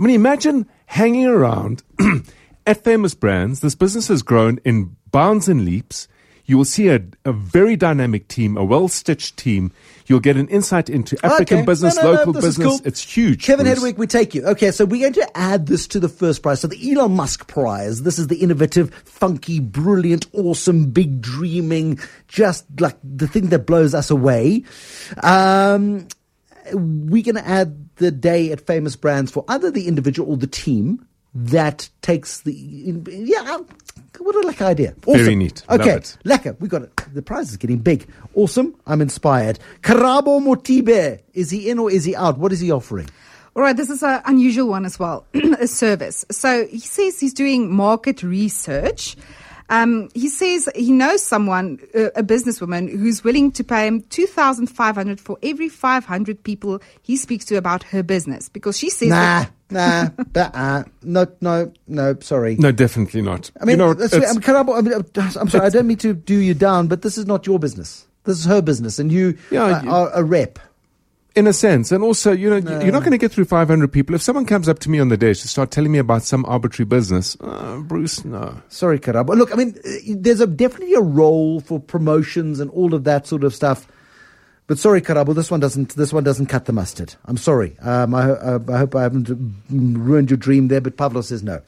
I 0.00 0.04
mean, 0.04 0.14
imagine 0.14 0.66
hanging 0.86 1.26
around 1.26 1.82
at 2.66 2.82
famous 2.82 3.14
brands. 3.14 3.60
This 3.60 3.74
business 3.74 4.08
has 4.08 4.22
grown 4.22 4.58
in 4.64 4.96
bounds 5.10 5.46
and 5.46 5.64
leaps. 5.64 6.08
You 6.46 6.56
will 6.56 6.64
see 6.64 6.88
a, 6.88 7.00
a 7.24 7.32
very 7.32 7.76
dynamic 7.76 8.26
team, 8.26 8.56
a 8.56 8.64
well 8.64 8.88
stitched 8.88 9.36
team. 9.36 9.70
You'll 10.06 10.18
get 10.18 10.36
an 10.36 10.48
insight 10.48 10.88
into 10.90 11.16
African 11.24 11.58
Okay. 11.58 11.66
business, 11.66 11.94
No, 11.96 12.02
no, 12.02 12.10
no, 12.12 12.18
local 12.18 12.36
is 12.38 12.44
business. 12.44 12.66
cool. 12.66 12.80
It's 12.84 13.00
huge. 13.00 13.44
Kevin 13.44 13.66
Bruce. 13.66 13.76
Hedley, 13.78 13.92
we 13.92 14.06
take 14.08 14.34
you. 14.34 14.44
Okay, 14.46 14.72
so 14.72 14.84
we're 14.84 15.02
going 15.02 15.12
to 15.12 15.38
add 15.38 15.66
this 15.66 15.86
to 15.88 16.00
the 16.00 16.08
first 16.08 16.42
prize. 16.42 16.60
So 16.60 16.66
the 16.66 16.90
Elon 16.92 17.12
Musk 17.14 17.46
prize. 17.46 18.02
This 18.02 18.18
is 18.18 18.26
the 18.26 18.36
innovative, 18.38 18.92
funky, 19.04 19.60
brilliant, 19.60 20.26
awesome, 20.32 20.90
big 20.90 21.20
dreaming, 21.20 22.00
just 22.26 22.64
like 22.80 22.96
the 23.04 23.28
thing 23.28 23.50
that 23.50 23.60
blows 23.66 23.94
us 23.94 24.10
away. 24.10 24.64
Um, 25.22 26.08
we're 26.74 27.22
going 27.22 27.36
to 27.36 27.46
add 27.46 27.88
the 27.96 28.10
day 28.10 28.52
at 28.52 28.60
Famous 28.60 28.96
Brands 28.96 29.30
for 29.30 29.44
either 29.48 29.70
the 29.70 29.88
individual 29.88 30.30
or 30.30 30.36
the 30.36 30.46
team 30.46 31.06
that 31.34 31.88
takes 32.02 32.40
the 32.40 32.52
yeah. 32.52 33.58
What 34.18 34.34
a 34.34 34.48
lekker 34.48 34.66
idea! 34.66 34.94
Very 35.06 35.36
neat. 35.36 35.62
Okay, 35.70 35.92
it. 35.92 36.18
lekker. 36.24 36.58
We 36.60 36.68
got 36.68 36.82
it. 36.82 36.96
The 37.14 37.22
prize 37.22 37.50
is 37.50 37.56
getting 37.56 37.78
big. 37.78 38.06
Awesome. 38.34 38.74
I'm 38.86 39.00
inspired. 39.00 39.58
Karabo 39.82 40.40
Motibe. 40.40 41.20
Is 41.32 41.50
he 41.50 41.70
in 41.70 41.78
or 41.78 41.90
is 41.90 42.04
he 42.04 42.16
out? 42.16 42.36
What 42.38 42.52
is 42.52 42.60
he 42.60 42.70
offering? 42.70 43.08
All 43.56 43.62
right, 43.62 43.76
this 43.76 43.90
is 43.90 44.02
an 44.02 44.22
unusual 44.26 44.68
one 44.68 44.84
as 44.84 44.98
well, 44.98 45.26
a 45.34 45.66
service. 45.66 46.24
So 46.30 46.66
he 46.66 46.78
says 46.78 47.18
he's 47.18 47.34
doing 47.34 47.72
market 47.72 48.22
research. 48.22 49.16
Um, 49.70 50.08
he 50.14 50.28
says 50.28 50.68
he 50.74 50.90
knows 50.92 51.22
someone, 51.22 51.78
uh, 51.94 52.10
a 52.16 52.22
businesswoman, 52.22 52.90
who's 52.90 53.22
willing 53.24 53.52
to 53.52 53.64
pay 53.64 53.86
him 53.86 54.02
two 54.10 54.26
thousand 54.26 54.66
five 54.66 54.96
hundred 54.96 55.20
for 55.20 55.38
every 55.42 55.68
five 55.68 56.04
hundred 56.04 56.42
people 56.42 56.80
he 57.02 57.16
speaks 57.16 57.44
to 57.46 57.54
about 57.56 57.82
her 57.84 58.02
business 58.02 58.48
because 58.48 58.76
she 58.76 58.90
says 58.90 59.08
Nah, 59.10 59.46
that 59.68 60.20
nah, 60.34 60.50
bah, 60.50 60.82
no, 61.04 61.26
no, 61.40 61.72
no. 61.86 62.16
Sorry. 62.20 62.56
No, 62.56 62.72
definitely 62.72 63.22
not. 63.22 63.50
I 63.60 63.64
mean, 63.64 63.74
you 63.74 63.76
know, 63.78 63.94
that's, 63.94 64.12
it's- 64.12 64.28
I 64.30 64.32
mean, 64.34 64.42
Karabo, 64.42 64.76
I 64.76 64.80
mean, 64.82 64.92
uh, 64.94 65.30
I'm 65.40 65.48
sorry. 65.48 65.66
I 65.66 65.70
don't 65.70 65.86
mean 65.86 65.98
to 65.98 66.12
do 66.14 66.34
you 66.36 66.54
down, 66.54 66.88
but 66.88 67.02
this 67.02 67.16
is 67.16 67.26
not 67.26 67.46
your 67.46 67.58
business. 67.60 68.06
This 68.24 68.38
is 68.40 68.44
her 68.46 68.60
business, 68.60 68.98
and 68.98 69.10
you 69.12 69.38
Yeah, 69.50 69.62
are, 69.78 69.84
you- 69.84 69.90
are 69.90 70.10
a 70.12 70.24
rep. 70.24 70.58
in 71.36 71.46
a 71.46 71.52
sense, 71.52 71.92
and 71.92 72.02
also, 72.02 72.32
you 72.32 72.50
know, 72.50 72.56
you're 72.56 72.92
not 72.92 73.00
going 73.00 73.12
to 73.12 73.18
get 73.18 73.30
through 73.30 73.44
500 73.44 73.92
people. 73.92 74.14
If 74.14 74.22
someone 74.22 74.46
comes 74.46 74.68
up 74.68 74.80
to 74.80 74.90
me 74.90 74.98
on 74.98 75.08
the 75.08 75.16
day 75.16 75.32
to 75.32 75.48
start 75.48 75.70
telling 75.70 75.92
me 75.92 75.98
about 75.98 76.22
some 76.22 76.44
arbitrary 76.46 76.86
business, 76.86 77.36
uh, 77.40 77.78
Bruce, 77.78 78.24
no. 78.24 78.60
Sorry, 78.68 78.98
Karabo. 78.98 79.36
Look, 79.36 79.52
I 79.52 79.56
mean, 79.56 79.76
uh, 79.84 79.90
there's 80.16 80.40
a 80.40 80.46
definitely 80.46 80.94
a 80.94 81.00
role 81.00 81.60
for 81.60 81.78
promotions 81.78 82.58
and 82.58 82.70
all 82.72 82.94
of 82.94 83.04
that 83.04 83.26
sort 83.26 83.44
of 83.44 83.54
stuff. 83.54 83.86
But 84.70 84.78
sorry, 84.78 85.02
Karabo, 85.02 85.34
this 85.34 85.50
one 85.50 85.58
doesn't. 85.58 85.96
This 85.96 86.12
one 86.12 86.22
doesn't 86.22 86.46
cut 86.46 86.66
the 86.66 86.72
mustard. 86.72 87.16
I'm 87.24 87.36
sorry. 87.36 87.76
Um, 87.80 88.14
I, 88.14 88.30
I, 88.30 88.54
I 88.54 88.78
hope 88.78 88.94
I 88.94 89.02
haven't 89.02 89.28
ruined 89.68 90.30
your 90.30 90.36
dream 90.36 90.68
there. 90.68 90.80
But 90.80 90.96
Pablo 90.96 91.22
says 91.22 91.42
no. 91.42 91.60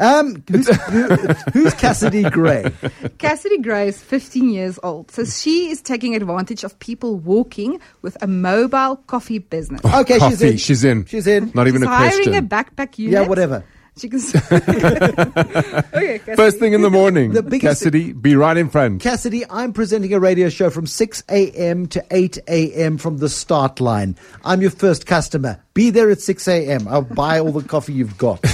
Um, 0.00 0.42
who's, 0.50 0.66
who, 0.66 1.06
who's 1.52 1.74
Cassidy 1.74 2.24
Gray? 2.28 2.72
Cassidy 3.18 3.58
Gray 3.58 3.86
is 3.86 4.02
15 4.02 4.50
years 4.50 4.76
old. 4.82 5.12
So 5.12 5.24
she 5.24 5.70
is 5.70 5.80
taking 5.80 6.16
advantage 6.16 6.64
of 6.64 6.76
people 6.80 7.14
walking 7.14 7.80
with 8.02 8.20
a 8.24 8.26
mobile 8.26 8.96
coffee 9.06 9.38
business. 9.38 9.80
Okay, 9.84 10.18
she's 10.18 10.42
in. 10.42 10.56
she's 10.56 10.82
in. 10.82 11.04
She's 11.04 11.28
in. 11.28 11.52
Not 11.54 11.68
even 11.68 11.82
She's 11.82 11.86
a 11.86 11.94
hiring 11.94 12.24
question. 12.24 12.34
a 12.34 12.42
backpack 12.42 12.98
unit. 12.98 13.12
Yeah, 13.12 13.28
whatever. 13.28 13.62
She 13.98 14.08
can. 14.08 14.18
okay, 14.52 16.18
Cassidy. 16.18 16.36
First 16.36 16.58
thing 16.58 16.72
in 16.72 16.82
the 16.82 16.90
morning, 16.90 17.32
The 17.32 17.42
biggest- 17.42 17.80
Cassidy, 17.82 18.12
be 18.12 18.36
right 18.36 18.56
in 18.56 18.68
front. 18.70 19.02
Cassidy, 19.02 19.44
I'm 19.50 19.72
presenting 19.72 20.12
a 20.14 20.20
radio 20.20 20.48
show 20.48 20.70
from 20.70 20.86
6 20.86 21.24
a.m. 21.28 21.86
to 21.88 22.04
8 22.10 22.38
a.m. 22.48 22.98
from 22.98 23.18
the 23.18 23.28
start 23.28 23.80
line. 23.80 24.16
I'm 24.44 24.62
your 24.62 24.70
first 24.70 25.06
customer. 25.06 25.60
Be 25.74 25.90
there 25.90 26.10
at 26.10 26.20
6 26.20 26.46
a.m. 26.48 26.86
I'll 26.88 27.02
buy 27.02 27.38
all 27.40 27.52
the 27.52 27.66
coffee 27.66 27.92
you've 27.92 28.18
got. 28.18 28.40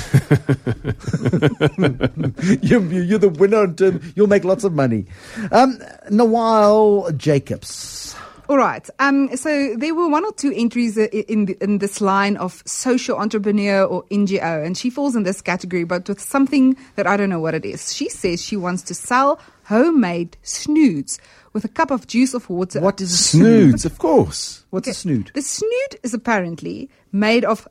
you're, 2.62 2.82
you're 3.02 3.18
the 3.18 3.28
winner, 3.28 3.64
and 3.64 3.80
um, 3.82 4.12
you'll 4.16 4.26
make 4.26 4.44
lots 4.44 4.64
of 4.64 4.72
money. 4.72 5.06
Um, 5.52 5.78
Nawal 6.10 7.16
Jacobs. 7.16 8.16
All 8.48 8.58
right. 8.58 8.88
Um, 8.98 9.34
so 9.36 9.74
there 9.76 9.94
were 9.94 10.08
one 10.08 10.24
or 10.24 10.32
two 10.32 10.52
entries 10.54 10.98
in 10.98 11.46
the, 11.46 11.56
in 11.62 11.78
this 11.78 12.00
line 12.00 12.36
of 12.36 12.62
social 12.66 13.16
entrepreneur 13.16 13.84
or 13.84 14.04
NGO, 14.04 14.64
and 14.64 14.76
she 14.76 14.90
falls 14.90 15.16
in 15.16 15.22
this 15.22 15.40
category, 15.40 15.84
but 15.84 16.06
with 16.08 16.20
something 16.20 16.76
that 16.96 17.06
I 17.06 17.16
don't 17.16 17.30
know 17.30 17.40
what 17.40 17.54
it 17.54 17.64
is. 17.64 17.94
She 17.94 18.08
says 18.10 18.44
she 18.44 18.56
wants 18.56 18.82
to 18.84 18.94
sell 18.94 19.40
homemade 19.64 20.36
snoods 20.42 21.18
with 21.54 21.64
a 21.64 21.68
cup 21.68 21.90
of 21.90 22.06
juice 22.06 22.34
of 22.34 22.50
water. 22.50 22.80
What 22.80 23.00
is 23.00 23.12
a 23.14 23.16
snood? 23.16 23.84
Of 23.86 23.98
course. 23.98 24.64
What's 24.70 24.88
a 24.88 24.94
snood? 24.94 25.30
The 25.34 25.42
snood 25.42 25.98
is 26.02 26.12
apparently 26.12 26.90
made 27.12 27.44
of 27.46 27.66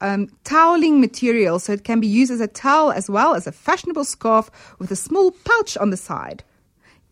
um, 0.00 0.28
toweling 0.44 1.00
material, 1.00 1.58
so 1.58 1.72
it 1.72 1.82
can 1.82 1.98
be 1.98 2.06
used 2.06 2.30
as 2.30 2.40
a 2.40 2.46
towel 2.46 2.92
as 2.92 3.10
well 3.10 3.34
as 3.34 3.46
a 3.46 3.52
fashionable 3.52 4.04
scarf 4.04 4.50
with 4.78 4.90
a 4.90 4.96
small 4.96 5.32
pouch 5.32 5.76
on 5.78 5.90
the 5.90 5.96
side. 5.96 6.44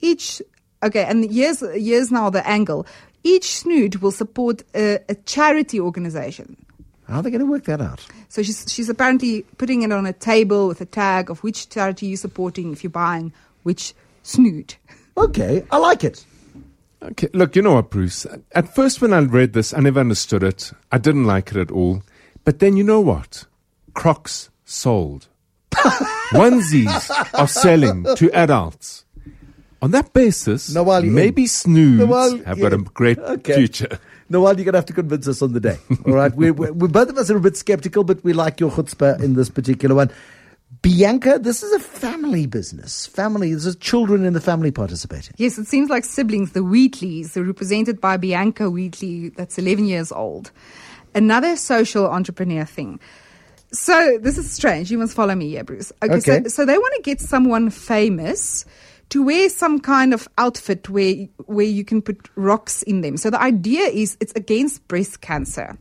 Each 0.01 0.41
okay, 0.83 1.05
and 1.05 1.31
here's 1.31 1.61
here's 1.61 2.11
now 2.11 2.31
the 2.31 2.47
angle. 2.47 2.87
Each 3.23 3.57
snood 3.57 3.97
will 3.97 4.13
support 4.13 4.63
a, 4.75 4.99
a 5.09 5.15
charity 5.15 5.79
organization. 5.79 6.57
How 7.07 7.19
are 7.19 7.23
they 7.23 7.31
going 7.31 7.41
to 7.41 7.51
work 7.51 7.65
that 7.65 7.81
out? 7.81 8.07
So 8.29 8.43
she's 8.43 8.73
she's 8.73 8.89
apparently 8.89 9.43
putting 9.59 9.83
it 9.83 9.93
on 9.93 10.07
a 10.07 10.13
table 10.13 10.69
with 10.69 10.81
a 10.81 10.87
tag 10.87 11.29
of 11.29 11.43
which 11.43 11.69
charity 11.69 12.07
you're 12.07 12.17
supporting 12.17 12.73
if 12.73 12.85
you're 12.85 12.91
buying 12.91 13.33
which 13.65 13.95
snood. 14.23 14.75
Okay, 15.17 15.65
I 15.71 15.77
like 15.79 16.05
it. 16.05 16.25
Okay, 17.03 17.29
look, 17.33 17.57
you 17.57 17.63
know 17.63 17.75
what, 17.75 17.91
Bruce? 17.91 18.27
At 18.53 18.75
first, 18.75 19.01
when 19.01 19.13
I 19.15 19.21
read 19.21 19.55
this, 19.55 19.73
I 19.73 19.81
never 19.81 20.01
understood 20.01 20.43
it. 20.43 20.71
I 20.93 20.99
didn't 20.99 21.25
like 21.25 21.51
it 21.51 21.57
at 21.57 21.71
all. 21.71 22.03
But 22.45 22.59
then, 22.59 22.77
you 22.77 22.85
know 22.85 23.01
what? 23.01 23.47
Crocs 23.95 24.51
sold. 24.65 25.29
Onesies 25.73 27.11
are 27.35 27.49
selling 27.49 28.05
to 28.17 28.31
adults. 28.33 29.05
On 29.83 29.91
that 29.93 30.13
basis, 30.13 30.75
No, 30.75 30.83
well, 30.83 31.05
you- 31.05 31.11
maybe 31.11 31.47
snoods 31.47 31.99
No, 32.01 32.07
well, 32.07 32.39
have 32.45 32.61
got 32.61 32.73
a 32.73 32.79
great 32.79 33.19
Okay. 33.19 33.55
future. 33.55 33.99
No, 34.29 34.43
well, 34.43 34.55
you're 34.55 34.65
going 34.65 34.75
to 34.75 34.79
have 34.79 34.87
to 34.87 34.93
convince 34.93 35.27
us 35.27 35.43
on 35.43 35.53
the 35.55 35.61
day. 35.61 35.79
All 36.07 36.13
right. 36.13 36.35
we 36.35 36.51
we 36.51 36.71
we 36.71 36.87
both 36.89 37.09
of 37.09 37.17
us 37.19 37.31
are 37.31 37.37
a 37.37 37.41
bit 37.41 37.57
skeptical, 37.57 38.05
but 38.05 38.23
we 38.23 38.33
like 38.33 38.61
your 38.61 38.71
chutzpah 38.71 39.21
in 39.23 39.35
this 39.35 39.49
particular 39.49 39.95
one. 39.95 40.11
Bianca, 40.83 41.39
this 41.39 41.63
is 41.63 41.73
a 41.73 41.81
family 41.81 42.47
business. 42.47 43.07
Family, 43.07 43.51
there's 43.53 43.75
children 43.77 44.25
in 44.25 44.33
the 44.35 44.41
family 44.41 44.71
participating. 44.71 45.35
Yes, 45.37 45.59
it 45.59 45.67
seems 45.67 45.91
like 45.91 46.05
siblings, 46.05 46.53
the 46.53 46.61
Wheatleys, 46.61 47.37
are 47.37 47.43
represented 47.43 48.01
by 48.01 48.17
Bianca 48.17 48.71
Wheatley, 48.71 49.31
that's 49.31 49.59
11 49.59 49.85
years 49.87 50.13
old. 50.13 50.53
Another 51.15 51.57
social 51.57 52.07
entrepreneur 52.07 52.65
thing. 52.65 53.01
So 53.73 54.19
this 54.23 54.39
is 54.39 54.51
strange. 54.51 54.91
You 54.93 54.99
must 54.99 55.13
follow 55.15 55.35
me 55.35 55.49
here, 55.49 55.65
Bruce. 55.65 55.91
Okay, 56.03 56.15
Okay. 56.15 56.43
So, 56.45 56.49
so 56.49 56.65
they 56.65 56.79
want 56.79 56.95
to 56.97 57.03
get 57.03 57.21
someone 57.21 57.69
famous 57.71 58.65
to 59.11 59.25
wear 59.25 59.49
some 59.49 59.81
kind 59.81 60.15
of 60.15 60.29
outfit 60.39 60.89
where 60.89 61.15
where 61.47 61.67
you 61.67 61.85
can 61.85 62.01
put 62.01 62.29
rocks 62.37 62.83
in 62.85 63.03
them. 63.03 63.17
So 63.17 63.31
the 63.31 63.43
idea 63.43 63.83
is 63.83 64.17
it's 64.21 64.33
against 64.35 64.87
breast 64.89 65.21
cancer. 65.21 65.77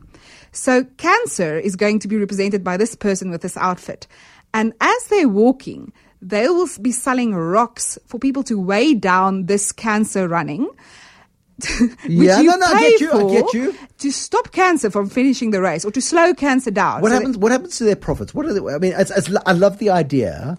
So 0.52 0.84
cancer 0.96 1.58
is 1.58 1.76
going 1.76 2.00
to 2.00 2.08
be 2.08 2.16
represented 2.16 2.62
by 2.62 2.76
this 2.76 2.94
person 2.94 3.30
with 3.30 3.42
this 3.42 3.56
outfit. 3.56 4.06
And 4.52 4.74
as 4.80 5.04
they're 5.04 5.28
walking, 5.28 5.92
they 6.20 6.48
will 6.48 6.68
be 6.82 6.92
selling 6.92 7.34
rocks 7.34 7.98
for 8.06 8.18
people 8.18 8.42
to 8.44 8.60
weigh 8.60 8.94
down 8.94 9.46
this 9.46 9.72
cancer 9.72 10.28
running. 10.28 10.68
which 11.80 11.96
Yeah, 12.08 12.40
you 12.40 12.50
no, 12.50 12.56
no, 12.56 12.66
I 12.66 12.80
get 12.80 13.00
you, 13.00 13.12
I 13.12 13.30
get 13.30 13.54
you. 13.54 13.74
To 13.98 14.10
stop 14.10 14.50
cancer 14.50 14.90
from 14.90 15.08
finishing 15.08 15.50
the 15.50 15.60
race 15.60 15.84
or 15.84 15.92
to 15.92 16.00
slow 16.00 16.34
cancer 16.34 16.70
down. 16.70 17.00
What 17.00 17.10
So 17.10 17.14
happens? 17.14 17.38
What 17.38 17.52
happens 17.52 17.78
to 17.78 17.84
their 17.84 17.96
profits? 17.96 18.34
What 18.34 18.46
are 18.46 18.52
they? 18.52 18.60
I 18.74 18.78
mean, 18.78 18.94
it's, 18.96 19.10
it's, 19.10 19.30
I 19.46 19.52
love 19.52 19.78
the 19.78 19.90
idea. 19.90 20.58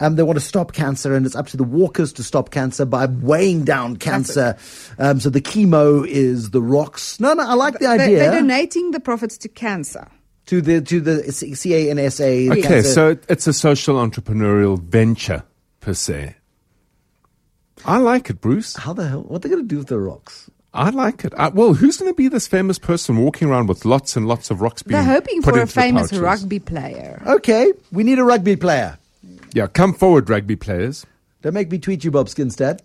Um, 0.00 0.16
they 0.16 0.22
want 0.22 0.38
to 0.38 0.44
stop 0.44 0.72
cancer, 0.72 1.14
and 1.14 1.26
it's 1.26 1.36
up 1.36 1.46
to 1.48 1.56
the 1.56 1.64
walkers 1.64 2.12
to 2.14 2.22
stop 2.22 2.50
cancer 2.50 2.84
by 2.86 3.06
weighing 3.06 3.64
down 3.64 3.96
cancer. 3.96 4.56
Um, 4.98 5.20
so 5.20 5.28
the 5.30 5.40
chemo 5.42 6.06
is 6.06 6.50
the 6.50 6.62
rocks. 6.62 7.20
No, 7.20 7.34
no, 7.34 7.42
I 7.46 7.54
like 7.54 7.74
the 7.74 7.80
they- 7.80 7.86
idea. 7.86 8.18
They're 8.18 8.40
donating 8.40 8.92
the 8.92 9.00
profits 9.00 9.36
to 9.38 9.48
cancer. 9.48 10.08
to 10.46 10.60
the 10.60 10.80
to 10.80 11.00
the 11.00 11.22
CANSA. 11.28 12.50
Okay, 12.50 12.62
cancer- 12.62 12.82
so 12.92 13.16
it's 13.28 13.46
a 13.46 13.52
social 13.52 13.96
entrepreneurial 13.96 14.80
venture 14.82 15.44
per 15.80 15.94
se. 15.94 16.34
I 17.84 17.96
like 17.98 18.28
it, 18.30 18.40
Bruce. 18.40 18.76
how 18.76 18.92
the 18.92 19.08
hell? 19.08 19.22
What 19.22 19.36
are 19.36 19.38
they 19.40 19.48
going 19.48 19.62
to 19.62 19.68
do 19.68 19.78
with 19.78 19.86
the 19.88 19.98
rocks? 19.98 20.50
I 20.72 20.90
like 20.90 21.24
it. 21.24 21.32
I, 21.36 21.48
well, 21.48 21.74
who's 21.74 21.96
going 21.96 22.10
to 22.10 22.14
be 22.16 22.28
this 22.28 22.46
famous 22.46 22.78
person 22.78 23.16
walking 23.16 23.48
around 23.48 23.68
with 23.68 23.84
lots 23.84 24.16
and 24.16 24.28
lots 24.28 24.50
of 24.50 24.60
rocks 24.60 24.82
being 24.82 25.02
They're 25.02 25.14
hoping 25.14 25.42
put 25.42 25.54
for 25.54 25.58
a 25.58 25.62
into 25.62 25.74
the 25.74 25.80
famous 25.80 26.02
pouches? 26.10 26.20
rugby 26.20 26.58
player. 26.60 27.22
Okay, 27.26 27.72
we 27.90 28.04
need 28.04 28.18
a 28.18 28.24
rugby 28.24 28.54
player. 28.56 28.96
Yeah, 29.54 29.66
come 29.66 29.92
forward, 29.94 30.28
rugby 30.30 30.56
players. 30.56 31.06
Don't 31.42 31.54
make 31.54 31.70
me 31.70 31.78
tweet 31.78 32.04
you, 32.04 32.10
Bob 32.10 32.28
Skinstad. 32.28 32.80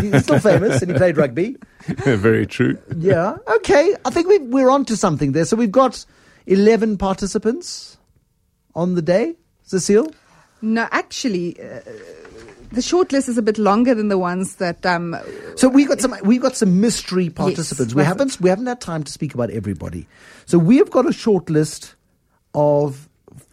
He's 0.00 0.22
still 0.22 0.38
famous 0.38 0.80
and 0.80 0.90
he 0.92 0.96
played 0.96 1.16
rugby. 1.16 1.56
Very 1.86 2.46
true. 2.46 2.78
Yeah. 2.96 3.36
Okay. 3.56 3.94
I 4.04 4.10
think 4.10 4.26
we 4.28 4.38
we're 4.38 4.70
on 4.70 4.84
to 4.86 4.96
something 4.96 5.32
there. 5.32 5.44
So 5.44 5.56
we've 5.56 5.72
got 5.72 6.04
11 6.46 6.96
participants 6.98 7.98
on 8.74 8.94
the 8.94 9.02
day. 9.02 9.34
Cecile? 9.64 10.10
No, 10.62 10.88
actually, 10.92 11.60
uh, 11.60 11.80
the 12.72 12.80
short 12.80 13.12
list 13.12 13.28
is 13.28 13.36
a 13.36 13.42
bit 13.42 13.58
longer 13.58 13.94
than 13.94 14.08
the 14.08 14.16
ones 14.18 14.56
that. 14.56 14.86
Um, 14.86 15.16
So 15.56 15.68
we 15.68 15.84
got 15.84 16.00
some 16.00 16.14
We've 16.22 16.40
got 16.40 16.56
some 16.56 16.80
mystery 16.80 17.28
participants. 17.28 17.94
we 17.94 18.02
haven't 18.04 18.40
we 18.40 18.48
haven't 18.48 18.66
had 18.66 18.80
time 18.80 19.02
to 19.04 19.12
speak 19.12 19.34
about 19.34 19.50
everybody. 19.50 20.06
So 20.46 20.58
we 20.58 20.78
have 20.78 20.90
got 20.90 21.06
a 21.06 21.12
short 21.12 21.50
list 21.50 21.94
of 22.54 23.05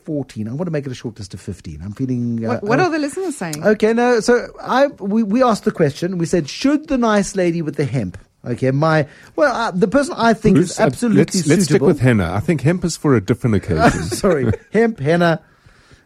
14. 0.03 0.47
I 0.47 0.53
want 0.53 0.65
to 0.65 0.71
make 0.71 0.85
it 0.85 0.91
a 0.91 0.95
short 0.95 1.17
list 1.17 1.33
of 1.33 1.41
15. 1.41 1.81
I'm 1.83 1.93
feeling 1.93 2.45
uh, 2.45 2.55
what 2.55 2.63
what 2.63 2.79
uh, 2.79 2.83
are 2.83 2.89
the 2.89 2.99
listeners 2.99 3.37
saying? 3.37 3.63
Okay, 3.63 3.93
no. 3.93 4.19
So 4.19 4.47
I 4.61 4.87
we, 4.87 5.23
we 5.23 5.43
asked 5.43 5.65
the 5.65 5.71
question. 5.71 6.17
We 6.17 6.25
said, 6.25 6.49
should 6.49 6.87
the 6.87 6.97
nice 6.97 7.35
lady 7.35 7.61
with 7.61 7.75
the 7.75 7.85
hemp? 7.85 8.17
Okay, 8.45 8.71
my 8.71 9.07
well, 9.35 9.53
uh, 9.53 9.71
the 9.71 9.87
person 9.87 10.15
I 10.17 10.33
think 10.33 10.57
Bruce, 10.57 10.71
is 10.71 10.79
uh, 10.79 10.83
absolutely 10.83 11.19
let's, 11.19 11.47
let's 11.47 11.63
stick 11.63 11.69
suitable. 11.69 11.87
with 11.87 11.99
henna. 11.99 12.33
I 12.33 12.41
think 12.41 12.61
hemp 12.61 12.83
is 12.83 12.97
for 12.97 13.15
a 13.15 13.21
different 13.21 13.55
occasion. 13.57 14.03
Sorry, 14.03 14.51
hemp, 14.71 14.99
henna. 14.99 15.41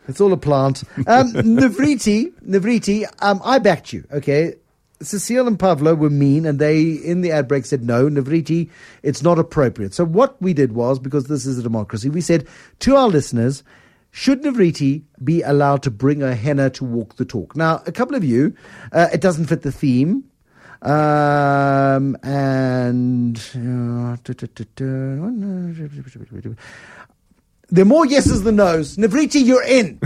It's 0.08 0.22
all 0.22 0.32
a 0.32 0.38
plant. 0.38 0.84
Um, 1.08 1.34
Navriti, 1.34 2.32
Navriti, 2.42 3.06
um, 3.22 3.42
I 3.44 3.60
backed 3.60 3.92
you. 3.92 4.06
Okay, 4.12 4.54
Cecile 5.02 5.48
and 5.48 5.60
Pavlo 5.60 5.96
were 5.96 6.10
mean, 6.10 6.46
and 6.46 6.60
they 6.60 6.82
in 6.82 7.22
the 7.22 7.32
ad 7.32 7.48
break 7.48 7.66
said 7.66 7.84
no, 7.84 8.08
Navriti, 8.08 8.70
it's 9.04 9.22
not 9.22 9.38
appropriate. 9.38 9.94
So 9.94 10.06
what 10.06 10.42
we 10.42 10.54
did 10.54 10.74
was 10.74 11.00
because 11.00 11.26
this 11.26 11.46
is 11.46 11.58
a 11.58 11.64
democracy, 11.64 12.10
we 12.10 12.22
said 12.22 12.48
to 12.80 12.96
our 12.96 13.08
listeners, 13.08 13.64
Should 14.12 14.44
Navriti 14.44 15.04
be 15.24 15.42
allowed 15.42 15.84
to 15.84 15.92
bring 15.92 16.24
a 16.24 16.34
henna 16.36 16.70
to 16.72 16.84
walk 16.84 17.18
the 17.18 17.26
talk? 17.26 17.56
Now, 17.56 17.82
a 17.86 17.92
couple 17.92 18.16
of 18.16 18.24
you, 18.24 18.56
uh, 18.92 19.10
it 19.14 19.22
doesn't 19.22 19.46
fit 19.46 19.62
the 19.62 19.72
theme. 19.72 20.24
Um, 20.82 22.16
and 22.24 23.38
uh, 23.56 24.16
there 27.70 27.82
are 27.82 27.86
more 27.86 28.06
yeses 28.06 28.44
than 28.44 28.56
nos. 28.56 28.96
Navriti, 28.96 29.44
you're 29.44 29.64
in. 29.64 30.00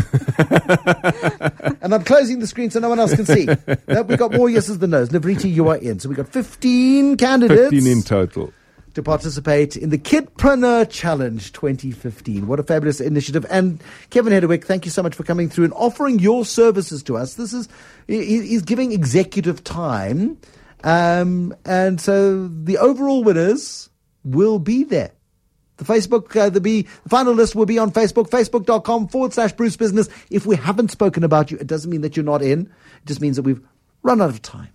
and 1.81 1.93
I'm 1.93 2.03
closing 2.03 2.39
the 2.39 2.47
screen 2.47 2.71
so 2.71 2.79
no 2.79 2.89
one 2.89 2.99
else 2.99 3.15
can 3.15 3.25
see. 3.25 3.47
No, 3.87 4.01
we 4.03 4.17
got 4.17 4.33
more 4.33 4.49
yeses 4.49 4.79
than 4.79 4.89
nos. 4.91 5.09
Navriti, 5.09 5.53
you 5.53 5.67
are 5.67 5.77
in. 5.77 5.99
So 5.99 6.09
we 6.09 6.15
got 6.15 6.27
15 6.27 7.17
candidates 7.17 7.69
15 7.69 7.87
in 7.87 8.01
total. 8.01 8.53
To 8.95 9.01
participate 9.01 9.77
in 9.77 9.89
the 9.89 9.97
Kidpreneur 9.97 10.89
Challenge 10.89 11.53
2015. 11.53 12.45
What 12.45 12.59
a 12.59 12.63
fabulous 12.63 12.99
initiative. 12.99 13.45
And 13.49 13.81
Kevin 14.09 14.33
Hedley, 14.33 14.57
thank 14.57 14.83
you 14.83 14.91
so 14.91 15.01
much 15.01 15.15
for 15.15 15.23
coming 15.23 15.47
through 15.47 15.63
and 15.63 15.73
offering 15.75 16.19
your 16.19 16.43
services 16.43 17.01
to 17.03 17.15
us. 17.15 17.35
This 17.35 17.53
is, 17.53 17.69
he- 18.07 18.45
he's 18.45 18.63
giving 18.63 18.91
executive 18.91 19.63
time. 19.63 20.37
Um, 20.83 21.55
and 21.63 22.01
so 22.01 22.49
the 22.49 22.77
overall 22.79 23.23
winners 23.23 23.89
will 24.25 24.59
be 24.59 24.83
there. 24.83 25.11
The 25.77 25.85
Facebook, 25.85 26.35
uh, 26.35 26.49
the, 26.49 26.59
be, 26.59 26.81
the 27.03 27.09
final 27.09 27.33
list 27.33 27.55
will 27.55 27.65
be 27.65 27.79
on 27.79 27.91
Facebook, 27.91 28.29
facebook.com 28.29 29.07
forward 29.07 29.31
slash 29.31 29.53
Bruce 29.53 29.77
Business. 29.77 30.09
If 30.29 30.45
we 30.45 30.57
haven't 30.57 30.91
spoken 30.91 31.23
about 31.23 31.49
you, 31.49 31.57
it 31.57 31.67
doesn't 31.67 31.89
mean 31.89 32.01
that 32.01 32.17
you're 32.17 32.25
not 32.25 32.41
in. 32.41 32.61
It 32.63 33.05
just 33.05 33.21
means 33.21 33.37
that 33.37 33.43
we've 33.43 33.61
run 34.03 34.21
out 34.21 34.31
of 34.31 34.41
time. 34.41 34.67